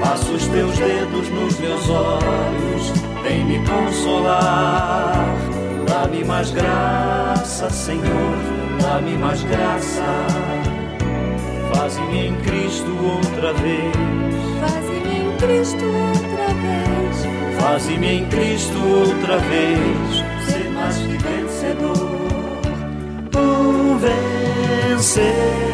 [0.00, 2.92] Passo os teus dedos nos meus olhos,
[3.22, 5.34] vem me consolar.
[5.86, 8.36] Dá-me mais graça, Senhor,
[8.80, 10.04] dá-me mais graça.
[11.72, 14.87] Faze-me em Cristo outra vez.
[15.38, 17.60] Cristo outra vez.
[17.60, 20.24] Faze-me em Cristo outra vez.
[20.46, 22.18] Ser mais que vencedor.
[23.36, 25.67] Um vencedor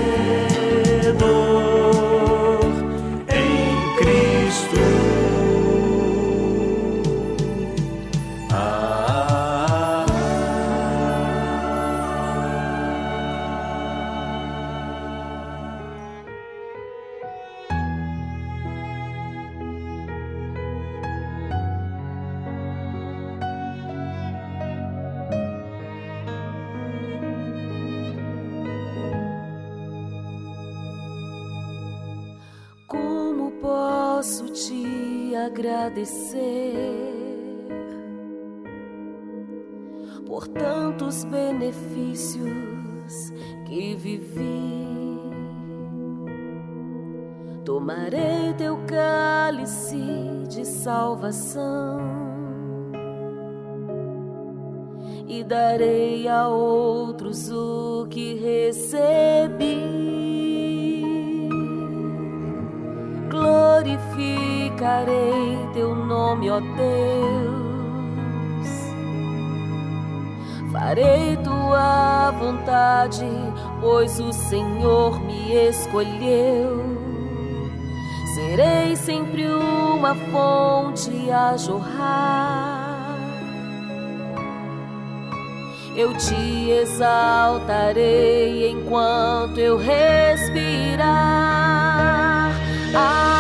[51.25, 52.01] salvação
[55.27, 60.05] e darei a outros o que recebi.
[63.31, 64.39] Glorificarei
[65.72, 66.75] teu nome, ó Deus.
[70.72, 73.25] Farei tua vontade,
[73.81, 76.85] pois o Senhor me escolheu.
[78.35, 79.49] Serei sempre
[80.05, 83.16] uma fonte a jorrar.
[85.96, 91.05] Eu te exaltarei enquanto eu respirar.
[92.94, 93.34] Aleluia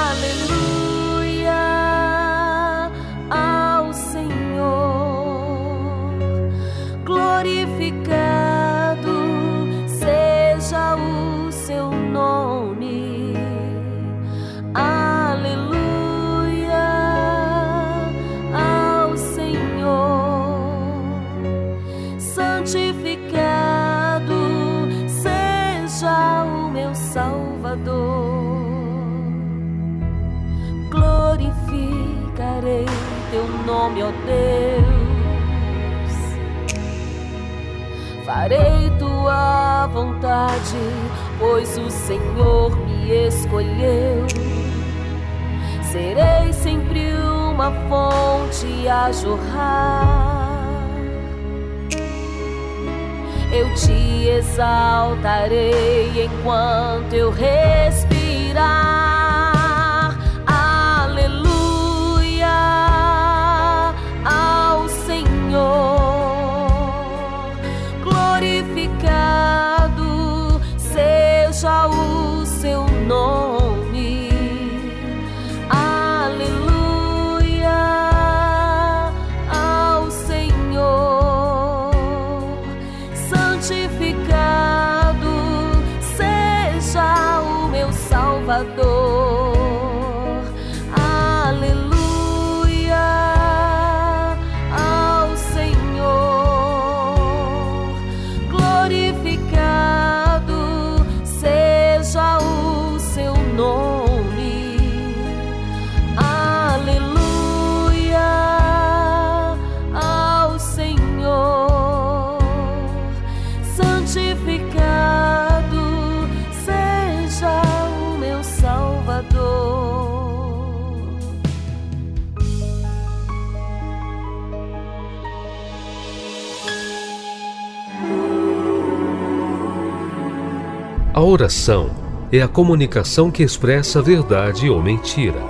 [131.44, 131.90] A oração
[132.32, 135.40] é a comunicação que expressa verdade ou mentira.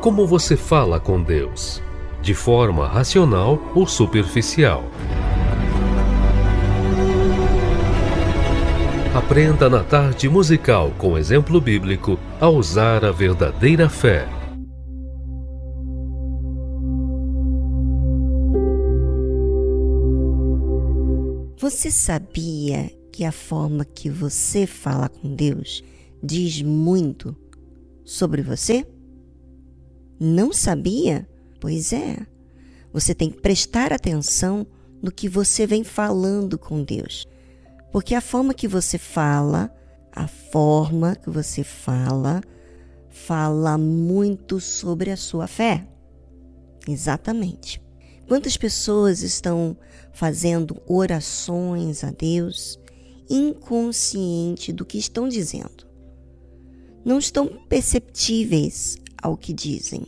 [0.00, 1.80] Como você fala com Deus?
[2.20, 4.82] De forma racional ou superficial?
[9.14, 14.26] Aprenda na tarde musical com exemplo bíblico a usar a verdadeira fé.
[21.58, 22.45] Você sabia
[23.16, 25.82] que a forma que você fala com Deus
[26.22, 27.34] diz muito
[28.04, 28.86] sobre você?
[30.20, 31.26] Não sabia?
[31.58, 32.18] Pois é.
[32.92, 34.66] Você tem que prestar atenção
[35.00, 37.26] no que você vem falando com Deus.
[37.90, 39.74] Porque a forma que você fala,
[40.12, 42.42] a forma que você fala,
[43.08, 45.88] fala muito sobre a sua fé.
[46.86, 47.82] Exatamente.
[48.28, 49.74] Quantas pessoas estão
[50.12, 52.78] fazendo orações a Deus
[53.28, 55.86] inconsciente do que estão dizendo?
[57.04, 60.02] Não estão perceptíveis ao que dizem.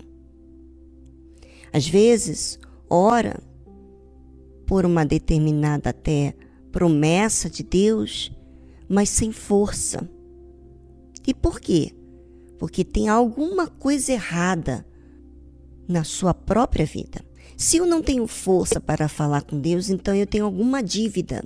[1.72, 2.58] Às vezes,
[2.88, 3.40] ora
[4.66, 6.34] por uma determinada até
[6.70, 8.30] promessa de Deus,
[8.88, 10.08] mas sem força.
[11.26, 11.92] E por quê?
[12.58, 14.86] Porque tem alguma coisa errada
[15.86, 17.24] na sua própria vida.
[17.56, 21.44] Se eu não tenho força para falar com Deus, então eu tenho alguma dívida,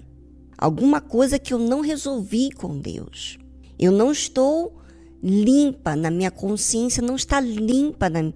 [0.63, 3.37] alguma coisa que eu não resolvi com Deus.
[3.77, 4.81] Eu não estou
[5.21, 8.33] limpa na minha consciência, não está limpa na,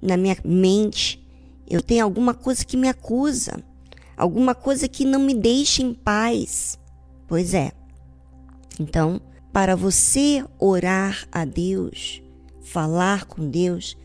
[0.00, 1.26] na minha mente.
[1.66, 3.64] Eu tenho alguma coisa que me acusa,
[4.14, 6.78] alguma coisa que não me deixa em paz.
[7.26, 7.72] Pois é.
[8.78, 9.18] Então,
[9.50, 12.22] para você orar a Deus,
[12.60, 13.96] falar com Deus,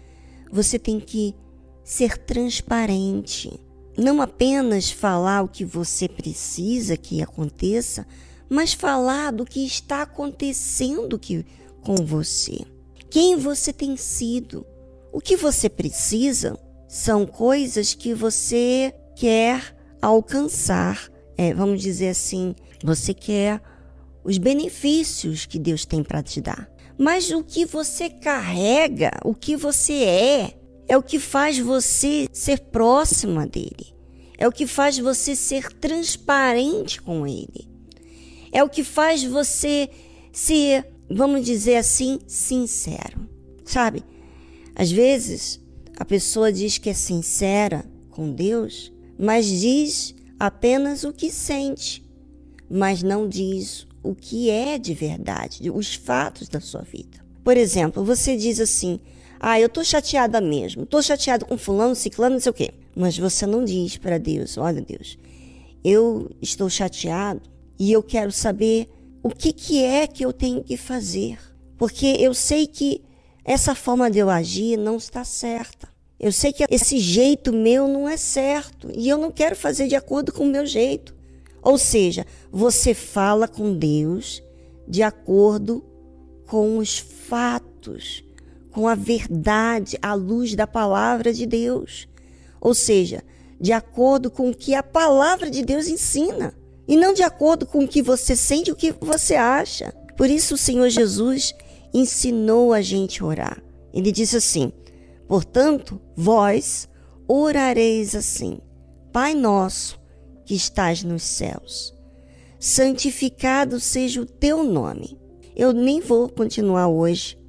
[0.49, 1.35] você tem que
[1.83, 3.59] ser transparente.
[3.97, 8.05] Não apenas falar o que você precisa que aconteça,
[8.47, 11.43] mas falar do que está acontecendo que,
[11.81, 12.59] com você.
[13.09, 14.65] Quem você tem sido.
[15.11, 21.09] O que você precisa são coisas que você quer alcançar.
[21.35, 23.61] É, vamos dizer assim, você quer
[24.23, 26.69] os benefícios que Deus tem para te dar.
[26.97, 30.53] Mas o que você carrega, o que você é,
[30.87, 33.93] é o que faz você ser próxima dele.
[34.37, 37.67] É o que faz você ser transparente com ele.
[38.51, 39.89] É o que faz você
[40.31, 43.27] ser, vamos dizer assim, sincero.
[43.65, 44.03] Sabe?
[44.75, 45.59] Às vezes
[45.97, 52.07] a pessoa diz que é sincera com Deus, mas diz apenas o que sente,
[52.69, 57.25] mas não diz o que é de verdade, os fatos da sua vida.
[57.43, 58.99] Por exemplo, você diz assim:
[59.39, 60.85] ah, eu tô chateada mesmo.
[60.85, 62.73] Tô chateada com fulano, ciclano, não sei o quê.
[62.95, 65.17] Mas você não diz para Deus, olha Deus,
[65.83, 67.41] eu estou chateado
[67.79, 68.89] e eu quero saber
[69.21, 71.37] o que, que é que eu tenho que fazer.
[71.77, 73.03] Porque eu sei que
[73.45, 75.87] essa forma de eu agir não está certa.
[76.19, 79.95] Eu sei que esse jeito meu não é certo e eu não quero fazer de
[79.95, 81.15] acordo com o meu jeito.
[81.61, 84.41] Ou seja, você fala com Deus
[84.87, 85.85] de acordo
[86.47, 88.23] com os fatos,
[88.77, 92.07] com a verdade, à luz da palavra de Deus.
[92.61, 93.23] Ou seja,
[93.59, 96.53] de acordo com o que a palavra de Deus ensina.
[96.87, 99.91] E não de acordo com o que você sente, o que você acha.
[100.15, 101.55] Por isso o Senhor Jesus
[101.91, 103.63] ensinou a gente a orar.
[103.91, 104.71] Ele disse assim:
[105.27, 106.87] Portanto, vós
[107.27, 108.59] orareis assim:
[109.11, 109.99] Pai nosso
[110.45, 111.95] que estás nos céus,
[112.59, 115.19] santificado seja o teu nome.
[115.55, 117.39] Eu nem vou continuar hoje,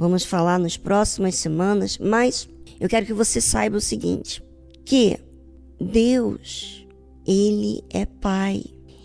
[0.00, 2.48] vamos falar nas próximas semanas, mas
[2.80, 4.42] eu quero que você saiba o seguinte:
[4.82, 5.18] que
[5.78, 6.86] Deus,
[7.26, 8.64] Ele é Pai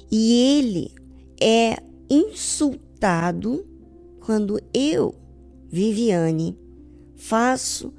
[0.09, 0.95] e Ele
[1.39, 1.75] é
[2.09, 3.67] insultado
[4.21, 5.13] quando eu,
[5.67, 6.57] Viviane,
[7.17, 7.93] faço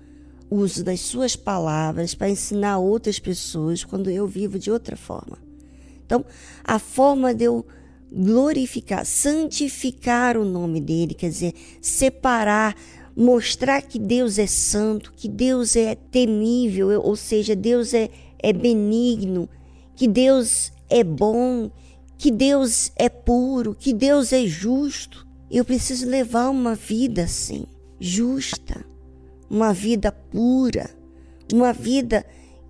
[0.50, 5.36] uso das suas palavras para ensinar outras pessoas quando eu vivo de outra forma.
[6.06, 6.24] Então,
[6.64, 7.66] a forma de eu
[8.12, 12.74] glorificar, santificar o nome dele, quer dizer, separar,
[13.16, 19.48] mostrar que Deus é santo, que Deus é temível, ou seja, Deus é, é benigno,
[19.94, 21.70] que Deus é bom,
[22.18, 25.26] que Deus é puro, que Deus é justo.
[25.50, 27.64] Eu preciso levar uma vida assim,
[27.98, 28.84] justa,
[29.48, 30.90] uma vida pura,
[31.52, 32.24] uma vida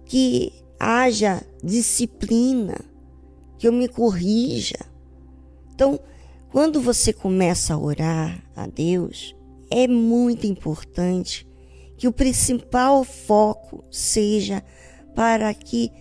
[0.05, 2.79] que haja disciplina,
[3.59, 4.79] que eu me corrija.
[5.77, 6.01] Então,
[6.51, 9.37] quando você começa a orar a Deus,
[9.71, 11.47] é muito importante
[11.99, 14.65] que o principal foco seja
[15.15, 15.93] para que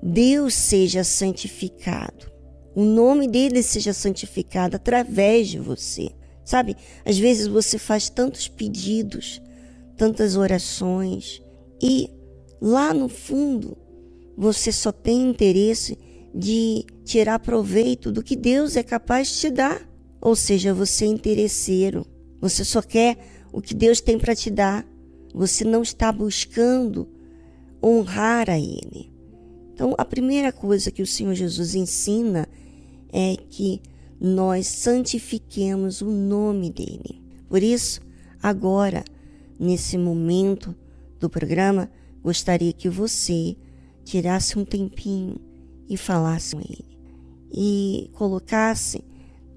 [0.00, 2.30] Deus seja santificado.
[2.76, 6.10] O nome dele seja santificado através de você.
[6.44, 9.42] Sabe, às vezes você faz tantos pedidos,
[9.96, 11.42] tantas orações
[11.82, 12.08] e
[12.60, 13.76] lá no fundo
[14.36, 15.98] você só tem interesse
[16.32, 19.80] de tirar proveito do que Deus é capaz de te dar.
[20.20, 22.06] Ou seja, você é interesseiro.
[22.38, 23.16] Você só quer
[23.50, 24.86] o que Deus tem para te dar.
[25.34, 27.08] Você não está buscando
[27.82, 29.10] honrar a Ele.
[29.72, 32.46] Então, a primeira coisa que o Senhor Jesus ensina
[33.10, 33.80] é que
[34.20, 37.22] nós santifiquemos o nome dele.
[37.48, 38.02] Por isso,
[38.42, 39.02] agora,
[39.58, 40.74] nesse momento
[41.18, 41.90] do programa,
[42.22, 43.56] gostaria que você
[44.04, 45.40] tirasse um tempinho
[45.88, 46.87] e falasse com ele
[47.52, 49.04] e colocasse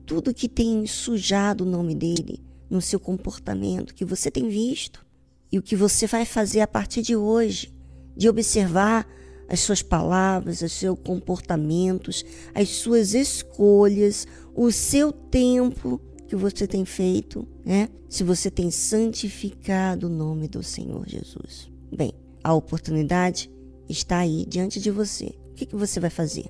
[0.05, 5.05] tudo que tem sujado o nome dele no seu comportamento que você tem visto
[5.51, 7.73] e o que você vai fazer a partir de hoje,
[8.15, 9.07] de observar
[9.49, 12.23] as suas palavras, os seus comportamentos,
[12.55, 17.89] as suas escolhas, o seu tempo que você tem feito, né?
[18.07, 21.69] Se você tem santificado o nome do Senhor Jesus.
[21.93, 23.51] Bem, a oportunidade
[23.89, 25.35] está aí diante de você.
[25.51, 26.49] O que, que você vai fazer?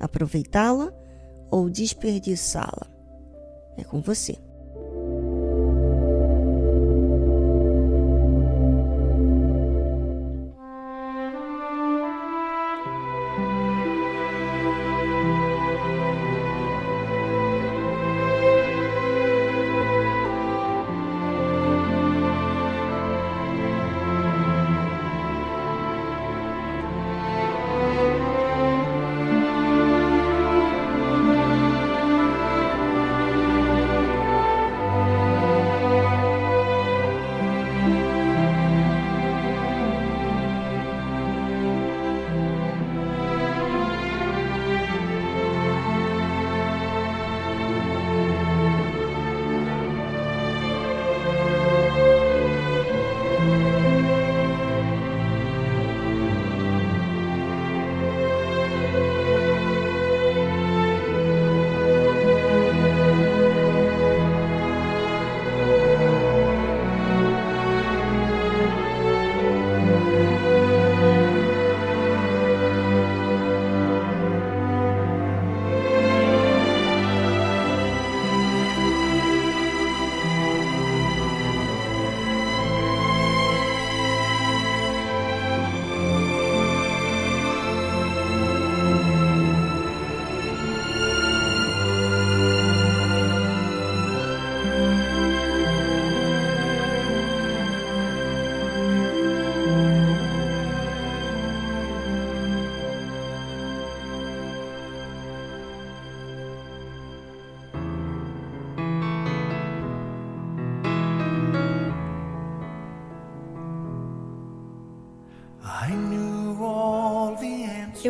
[0.00, 0.92] Aproveitá-la
[1.50, 2.88] ou desperdiçá-la?
[3.76, 4.36] É com você.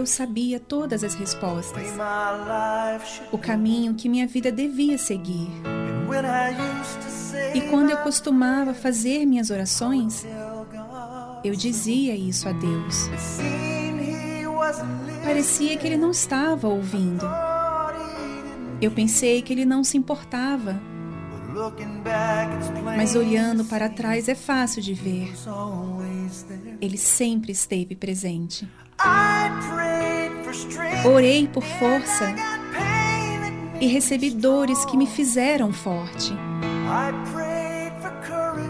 [0.01, 1.89] Eu sabia todas as respostas,
[3.31, 5.51] o caminho que minha vida devia seguir.
[7.55, 10.25] E quando eu costumava fazer minhas orações,
[11.45, 13.11] Eu dizia isso a Deus.
[15.23, 17.27] Parecia que ele não estava ouvindo.
[18.81, 20.81] Eu pensei que ele não se importava.
[22.97, 25.31] Mas olhando para trás é fácil de ver.
[26.81, 28.67] Ele sempre esteve presente.
[31.05, 32.35] Orei por força
[33.81, 36.33] e recebi dores que me fizeram forte.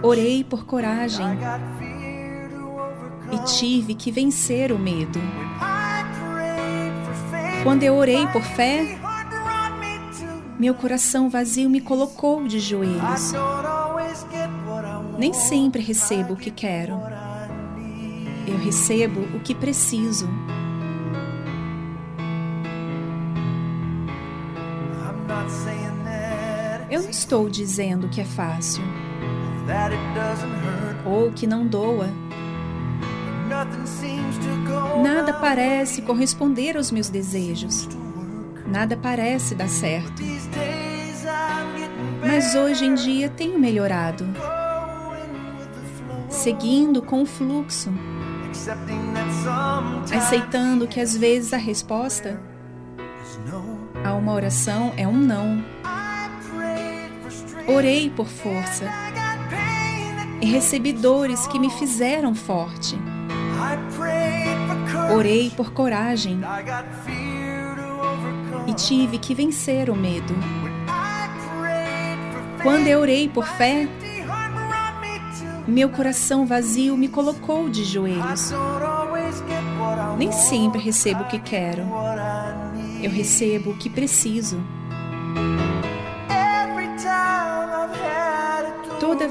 [0.03, 1.27] Orei por coragem
[3.33, 5.21] e tive que vencer o medo.
[7.65, 8.99] Quando eu orei por fé,
[10.59, 13.33] meu coração vazio me colocou de joelhos.
[15.19, 17.01] Nem sempre recebo o que quero.
[18.47, 20.29] Eu recebo o que preciso.
[27.11, 28.85] Não estou dizendo que é fácil
[31.05, 32.09] ou que não doa.
[35.03, 37.89] Nada parece corresponder aos meus desejos.
[38.65, 40.23] Nada parece dar certo.
[42.25, 44.25] Mas hoje em dia tenho melhorado.
[46.29, 47.93] Seguindo com o fluxo.
[50.17, 52.41] Aceitando que às vezes a resposta
[54.05, 55.80] a uma oração é um não.
[57.67, 58.85] Orei por força
[60.41, 62.99] e recebi dores que me fizeram forte.
[65.15, 66.41] Orei por coragem
[68.67, 70.35] e tive que vencer o medo.
[72.63, 73.89] Quando eu orei por fé,
[75.67, 78.53] meu coração vazio me colocou de joelhos.
[80.19, 81.83] Nem sempre recebo o que quero.
[83.03, 84.61] Eu recebo o que preciso.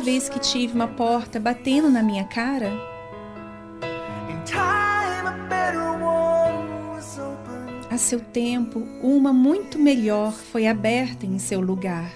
[0.09, 2.71] Vez que tive uma porta batendo na minha cara,
[7.91, 12.11] a seu tempo, uma muito melhor foi aberta em seu lugar.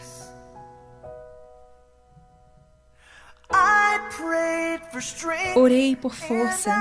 [5.55, 6.71] Orei por força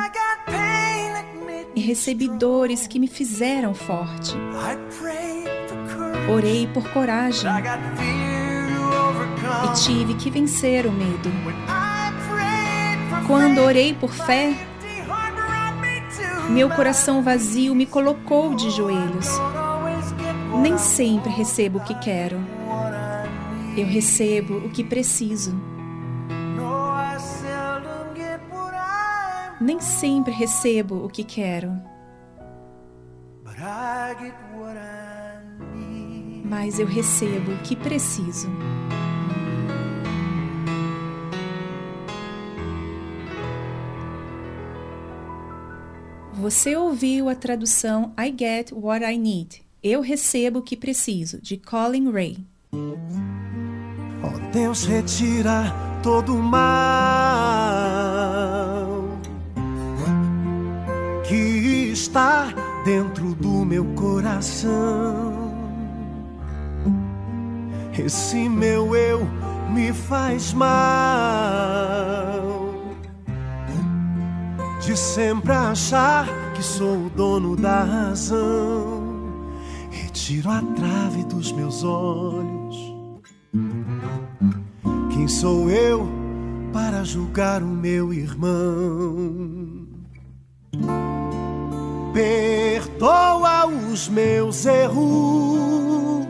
[1.77, 4.35] e recebi dores que me fizeram forte.
[6.31, 7.51] Orei por coragem
[9.65, 11.31] e tive que vencer o medo.
[13.27, 14.55] Quando orei por fé,
[16.51, 19.27] meu coração vazio me colocou de joelhos.
[20.61, 22.39] Nem sempre recebo o que quero.
[23.77, 25.59] Eu recebo o que preciso.
[29.61, 31.73] Nem sempre recebo o que quero.
[36.45, 38.51] Mas eu recebo o que preciso.
[46.43, 49.63] Você ouviu a tradução I Get What I Need.
[49.81, 52.37] Eu recebo o que preciso, de Colin Ray.
[54.25, 56.67] Ó Deus, retira todo o mal
[61.29, 62.53] que está
[62.85, 65.53] dentro do meu coração.
[67.97, 69.21] Esse meu eu
[69.73, 70.73] me faz mal
[74.83, 79.01] de sempre achar que sou o dono da razão.
[79.91, 82.77] Retiro a trave dos meus olhos.
[85.13, 86.09] Quem sou eu
[86.73, 89.87] para julgar o meu irmão?
[92.13, 96.27] Perdoa os meus erros.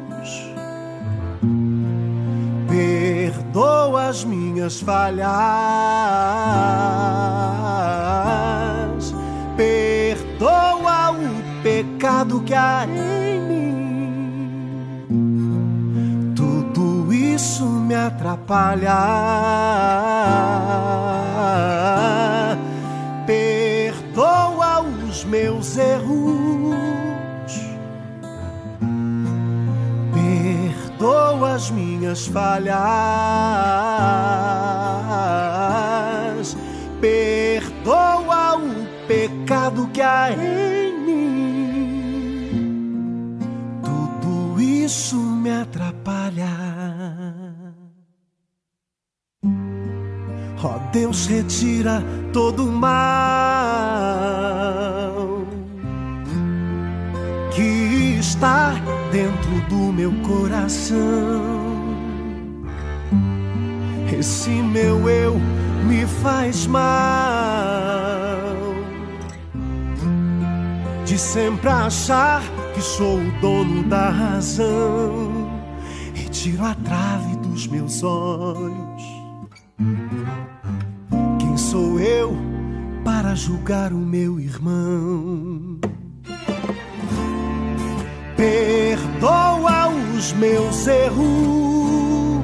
[3.53, 5.29] Perdoa as minhas falhas.
[9.55, 15.13] Perdoa o pecado que há em mim.
[16.35, 18.97] Tudo isso me atrapalha.
[23.27, 27.12] Perdoa os meus erros.
[31.03, 32.79] Perdoa as minhas falhas.
[37.01, 42.49] Perdoa o pecado que há em mim.
[43.83, 46.47] Tudo isso me atrapalha.
[50.63, 52.01] Ó Deus, retira
[52.33, 53.33] todo o mal
[58.23, 58.75] está
[59.11, 61.43] dentro do meu coração.
[64.17, 65.41] Esse meu eu
[65.89, 66.83] me faz mal.
[71.05, 72.43] De sempre achar
[72.73, 75.51] que sou o dono da razão.
[76.15, 79.03] Retiro a trave dos meus olhos.
[81.41, 82.37] Quem sou eu
[83.05, 85.81] para julgar o meu irmão?
[88.43, 92.43] Perdoa os meus erros.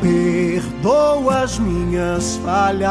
[0.00, 2.88] Perdoa as minhas falhas.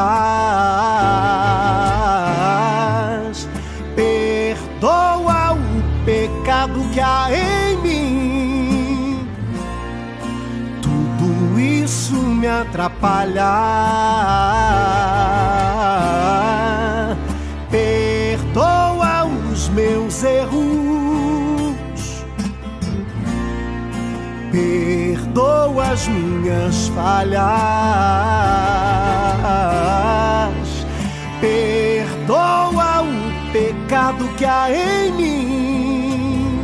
[3.96, 9.26] Perdoa o pecado que há em mim.
[10.82, 13.48] Tudo isso me atrapalha.
[19.78, 20.58] Meus erros.
[24.50, 27.38] Perdoa as minhas falhas.
[31.40, 36.58] Perdoa o pecado que há em mim.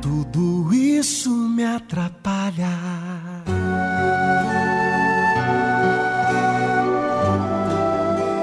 [0.00, 2.78] Tudo isso me atrapalha.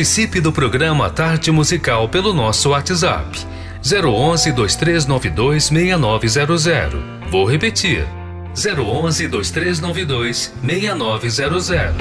[0.00, 3.38] Participe do programa Tarde Musical pelo nosso WhatsApp.
[3.84, 6.98] 011 2392 6900.
[7.30, 8.08] Vou repetir.
[8.56, 11.94] 011 2392 6900.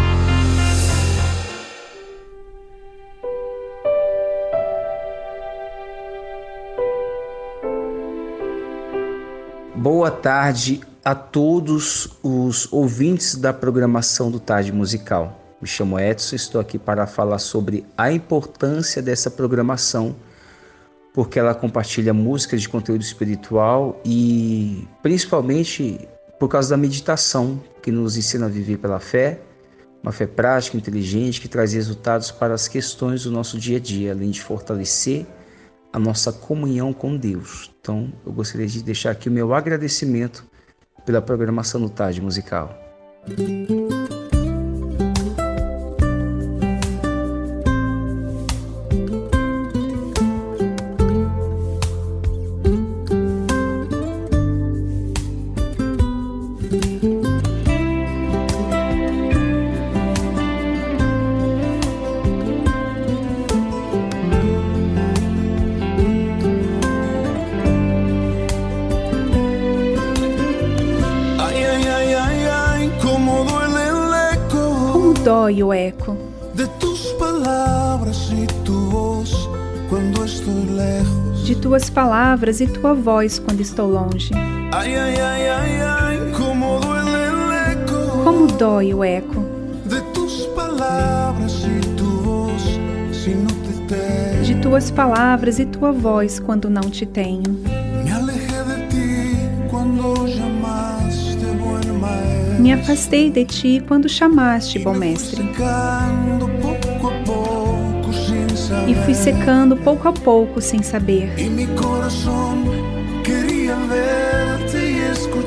[9.76, 15.49] Boa tarde a todos os ouvintes da programação do Tarde Musical.
[15.62, 20.16] Me chamo Edson, estou aqui para falar sobre a importância dessa programação,
[21.14, 26.08] porque ela compartilha música de conteúdo espiritual e principalmente
[26.40, 29.42] por causa da meditação, que nos ensina a viver pela fé,
[30.02, 34.14] uma fé prática, inteligente, que traz resultados para as questões do nosso dia a dia,
[34.14, 35.26] além de fortalecer
[35.92, 37.70] a nossa comunhão com Deus.
[37.82, 40.46] Então, eu gostaria de deixar aqui o meu agradecimento
[41.06, 42.74] pela programação do Tarde Musical.
[76.54, 77.14] De tus
[78.66, 79.32] tu voz
[80.76, 81.44] lejos.
[81.46, 84.32] de tuas palavras e tua voz quando estou longe.
[86.38, 89.44] Cómo duele el eco Como dói o eco
[89.86, 90.48] de tus
[91.96, 92.62] tu voz
[93.24, 97.44] te de tuas palavras e tua voz quando não te tenho.
[102.70, 105.42] me afastei de ti quando chamaste, bom mestre.
[108.88, 111.34] E fui secando pouco a pouco sem saber.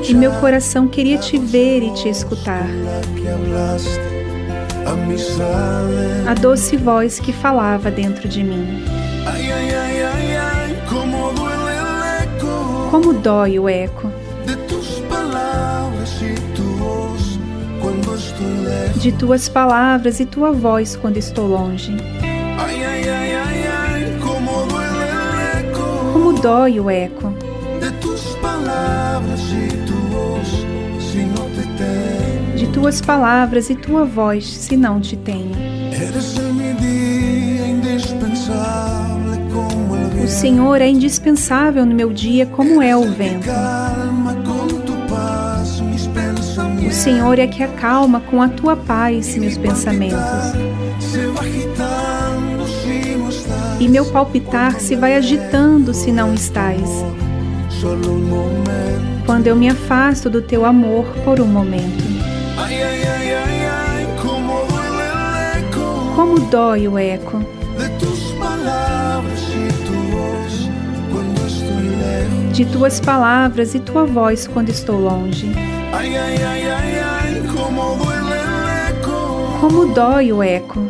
[0.05, 2.67] E meu coração queria te ver e te escutar.
[6.27, 8.83] A doce voz que falava dentro de mim.
[12.91, 14.11] Como dói o eco.
[19.03, 21.91] de tuas palavras e tua voz quando estou longe.
[22.57, 27.33] Ai, ai, ai, como, dói como dói o eco
[27.81, 29.67] de tuas palavras e
[32.55, 35.51] de tuas palavras e tua voz, se não te tenho.
[40.23, 43.49] O Senhor é indispensável no meu dia, como é o vento.
[46.93, 50.19] Senhor é que acalma com a tua paz meus pensamentos.
[53.79, 57.03] E meu palpitar se vai agitando se não estás.
[59.25, 62.03] Quando eu me afasto do teu amor por um momento.
[66.15, 67.43] Como dói o eco
[72.53, 75.51] de tuas palavras e tua voz quando estou longe.
[75.91, 76.62] Ai, ai, ai.
[79.63, 80.81] Como dói o eco.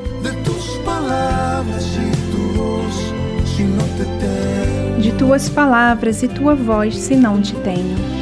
[5.00, 8.13] De tuas palavras e tua voz, se não te tenho.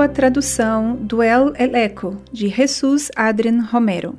[0.00, 4.18] A tradução do El Eco, de Jesus Adrien Romero.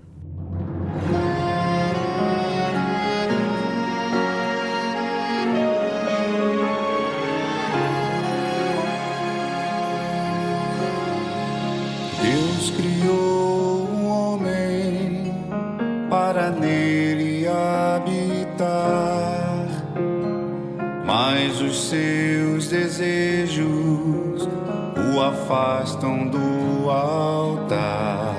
[26.29, 28.35] do altar,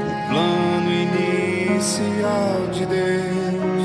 [0.00, 3.82] o plano inicial de Deus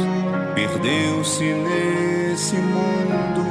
[0.55, 3.45] perdeu-se nesse mundo.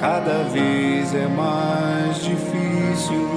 [0.00, 3.28] Cada vez é mais difícil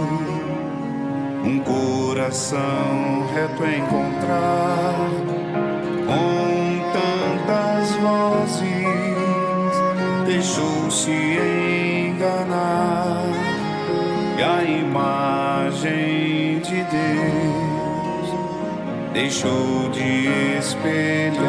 [1.44, 5.10] um coração reto encontrar
[6.06, 8.68] com tantas vozes.
[10.26, 11.12] Deixou-se
[12.10, 13.47] enganar
[14.38, 18.30] e a imagem de Deus
[19.12, 20.28] deixou de
[20.60, 21.42] espelhar.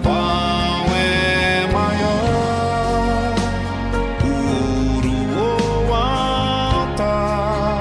[0.00, 3.34] Qual é maior,
[4.22, 4.26] o
[4.94, 5.98] ouro ou a
[6.74, 7.80] altar?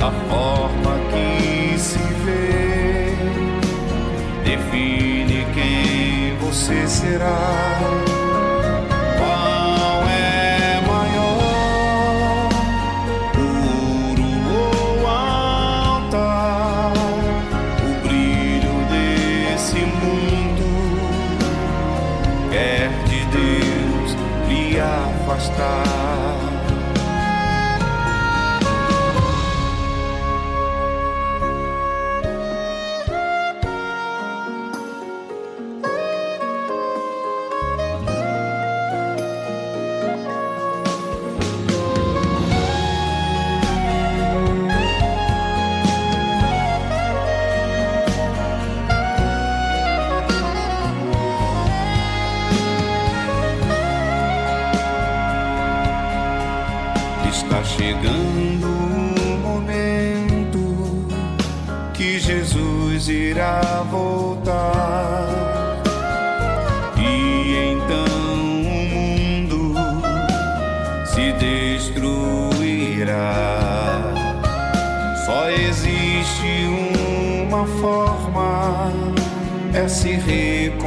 [0.00, 3.16] A forma que se vê
[4.44, 7.59] define quem você será.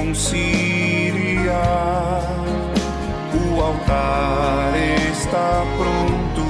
[0.04, 1.64] reconciliar.
[3.34, 4.74] O altar
[5.12, 6.44] está pronto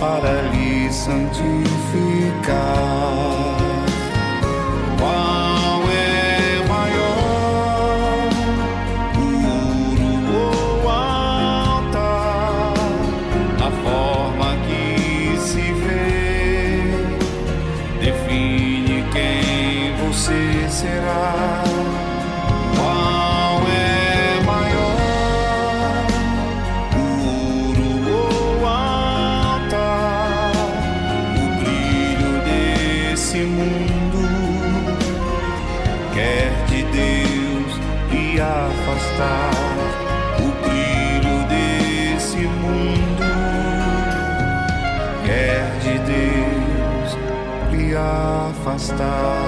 [0.00, 2.85] para lhe santificar.
[48.96, 49.45] stars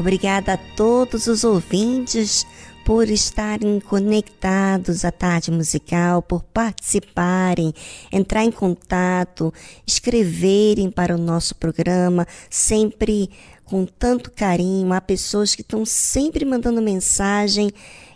[0.00, 2.46] Obrigada a todos os ouvintes
[2.86, 7.74] por estarem conectados à tarde musical, por participarem,
[8.10, 9.52] entrar em contato,
[9.86, 13.28] escreverem para o nosso programa, sempre
[13.62, 14.90] com tanto carinho.
[14.94, 17.70] Há pessoas que estão sempre mandando mensagem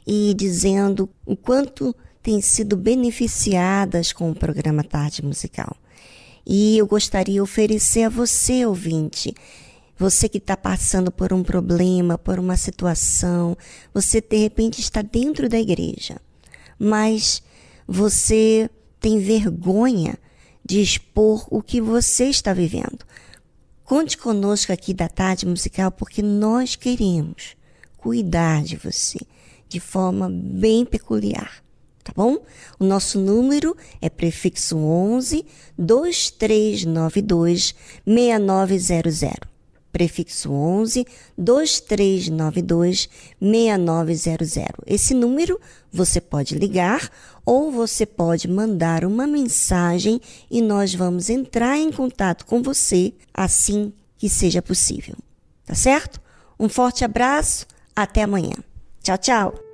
[0.06, 5.76] e dizendo o quanto têm sido beneficiadas com o programa Tarde Musical.
[6.46, 9.34] E eu gostaria de oferecer a você, ouvinte,
[9.98, 13.56] você que está passando por um problema, por uma situação,
[13.92, 16.20] você de repente está dentro da igreja,
[16.78, 17.42] mas
[17.86, 18.68] você
[18.98, 20.18] tem vergonha
[20.64, 23.04] de expor o que você está vivendo.
[23.84, 27.54] Conte conosco aqui da tarde musical, porque nós queremos
[27.98, 29.18] cuidar de você
[29.68, 31.62] de forma bem peculiar.
[32.02, 32.38] Tá bom?
[32.78, 35.44] O nosso número é prefixo 11
[35.78, 37.74] 2392
[38.06, 39.53] 6900
[39.94, 41.06] prefixo 11
[41.38, 43.08] 2392
[43.40, 44.84] 6900.
[44.84, 45.60] Esse número
[45.92, 47.08] você pode ligar
[47.46, 53.92] ou você pode mandar uma mensagem e nós vamos entrar em contato com você assim
[54.18, 55.14] que seja possível.
[55.64, 56.20] Tá certo?
[56.58, 57.64] Um forte abraço,
[57.94, 58.56] até amanhã.
[59.00, 59.73] Tchau, tchau.